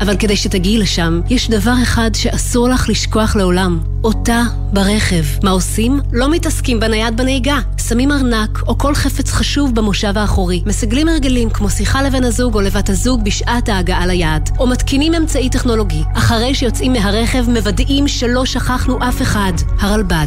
אבל 0.00 0.16
כדי 0.16 0.36
שתגיעי 0.36 0.78
לשם, 0.78 1.20
יש 1.30 1.50
דבר 1.50 1.74
אחד 1.82 2.11
שאסור 2.14 2.68
לך 2.68 2.88
לשכוח 2.88 3.36
לעולם. 3.36 3.80
אותה 4.04 4.42
ברכב. 4.72 5.24
מה 5.42 5.50
עושים? 5.50 6.00
לא 6.12 6.30
מתעסקים 6.30 6.80
בנייד 6.80 7.16
בנהיגה. 7.16 7.58
שמים 7.91 8.12
ארנק 8.12 8.62
או 8.66 8.78
כל 8.78 8.95
חפץ 8.95 9.30
חשוב 9.32 9.74
במושב 9.74 10.18
האחורי. 10.18 10.62
מסגלים 10.66 11.09
הרגלים 11.09 11.51
כמו 11.51 11.70
שיחה 11.70 12.03
לבן 12.03 12.24
הזוג 12.24 12.55
או 12.55 12.61
לבת 12.61 12.88
הזוג 12.88 13.24
בשעת 13.24 13.68
ההגעה 13.68 14.07
ליעד. 14.07 14.51
או 14.59 14.66
מתקינים 14.66 15.14
אמצעי 15.14 15.51
טכנולוגי. 15.51 16.03
אחרי 16.14 16.55
שיוצאים 16.55 16.93
מהרכב 16.93 17.51
מוודאים 17.51 18.09
שלא 18.09 18.45
שכחנו 18.45 18.99
אף 19.09 19.22
אחד. 19.22 19.53
הרלב"ד. 19.80 20.26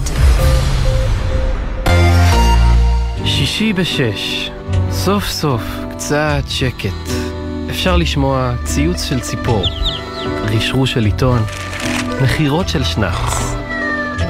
שישי 3.26 3.74
בשש. 3.74 4.52
סוף 4.92 5.30
סוף, 5.30 5.62
קצת 5.92 6.44
שקט. 6.48 7.10
אפשר 7.70 7.98
לשמוע 7.98 8.54
ציוץ 8.64 9.04
של 9.04 9.20
ציפור, 9.20 9.64
רשרוש 10.44 10.94
של 10.94 11.06
עיתון, 11.06 11.42
נחירות 12.22 12.70
של 12.70 12.84
שנץ. 12.84 13.63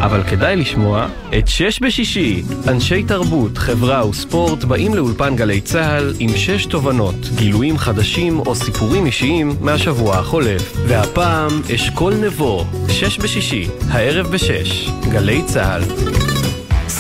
אבל 0.05 0.23
כדאי 0.23 0.55
לשמוע 0.55 1.07
את 1.37 1.47
שש 1.47 1.79
בשישי. 1.79 2.43
אנשי 2.67 3.03
תרבות, 3.03 3.57
חברה 3.57 4.07
וספורט 4.07 4.63
באים 4.63 4.93
לאולפן 4.93 5.35
גלי 5.35 5.61
צה"ל 5.61 6.13
עם 6.19 6.29
שש 6.29 6.65
תובנות, 6.65 7.15
גילויים 7.35 7.77
חדשים 7.77 8.39
או 8.39 8.55
סיפורים 8.55 9.05
אישיים 9.05 9.55
מהשבוע 9.61 10.15
החולף. 10.17 10.73
והפעם 10.87 11.61
אשכול 11.75 12.13
נבו, 12.13 12.65
שש 12.89 13.19
בשישי, 13.19 13.67
הערב 13.89 14.27
בשש, 14.27 14.89
גלי 15.11 15.41
צה"ל. 15.45 16.32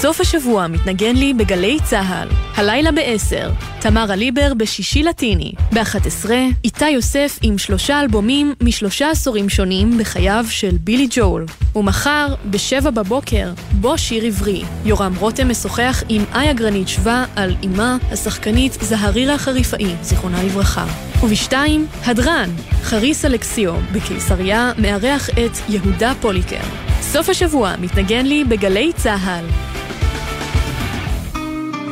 סוף 0.03 0.21
השבוע 0.21 0.67
מתנגן 0.67 1.15
לי 1.15 1.33
בגלי 1.33 1.77
צה"ל. 1.83 2.27
הלילה 2.55 2.91
ב-10, 2.91 3.51
תמרה 3.81 4.15
ליבר 4.15 4.53
בשישי 4.53 5.03
לטיני. 5.03 5.51
ב-11, 5.73 6.29
איתי 6.63 6.89
יוסף 6.89 7.39
עם 7.41 7.57
שלושה 7.57 8.01
אלבומים 8.01 8.53
משלושה 8.61 9.09
עשורים 9.09 9.49
שונים 9.49 9.97
בחייו 9.97 10.45
של 10.49 10.77
בילי 10.81 11.07
ג'ול. 11.11 11.45
ומחר, 11.75 12.27
ב-7 12.49 12.89
בבוקר, 12.89 13.51
בו 13.71 13.97
שיר 13.97 14.23
עברי. 14.23 14.63
יורם 14.85 15.15
רותם 15.19 15.49
משוחח 15.49 16.03
עם 16.09 16.23
איה 16.35 16.53
גרנית 16.53 16.87
שווה 16.87 17.25
על 17.35 17.55
אמה, 17.65 17.97
השחקנית 18.11 18.73
זהרירה 18.81 19.37
חריפאי, 19.37 19.95
זיכרונה 20.01 20.43
לברכה. 20.43 20.85
ובשתיים, 21.23 21.87
הדרן, 22.05 22.49
חריס 22.81 23.25
אלכסיו, 23.25 23.73
בקיסריה, 23.93 24.71
מארח 24.77 25.29
את 25.29 25.69
יהודה 25.69 26.13
פוליקר. 26.21 26.63
סוף 27.01 27.29
השבוע 27.29 27.73
מתנגן 27.81 28.25
לי 28.25 28.43
בגלי 28.43 28.91
צה"ל. 28.95 29.72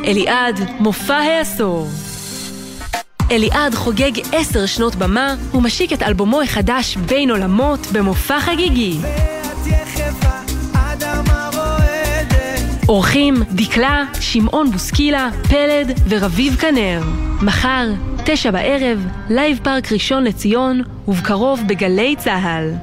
אליעד, 0.04 0.60
מופע 0.78 1.14
העשור. 1.14 1.88
אליעד 3.30 3.74
חוגג 3.74 4.10
עשר 4.32 4.66
שנות 4.66 4.94
במה 4.94 5.34
ומשיק 5.54 5.92
את 5.92 6.02
אלבומו 6.02 6.42
החדש 6.42 6.96
בין 6.96 7.30
עולמות 7.30 7.86
במופע 7.92 8.40
חגיגי. 8.40 8.98
אורחים 12.88 13.42
דקלה, 13.50 14.04
שמעון 14.20 14.70
בוסקילה, 14.70 15.30
פלד 15.48 16.00
ורביב 16.08 16.56
כנר. 16.56 17.02
מחר, 17.42 17.88
תשע 18.24 18.50
בערב, 18.50 19.06
לייב 19.28 19.60
פארק 19.62 19.92
ראשון 19.92 20.24
לציון, 20.24 20.82
ובקרוב 21.08 21.60
בגלי 21.66 22.16
צה"ל. 22.18 22.74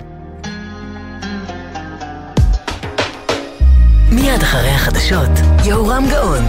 מיד 4.11 4.41
אחרי 4.41 4.69
החדשות, 4.69 5.29
יהורם 5.65 6.05
גאון. 6.09 6.43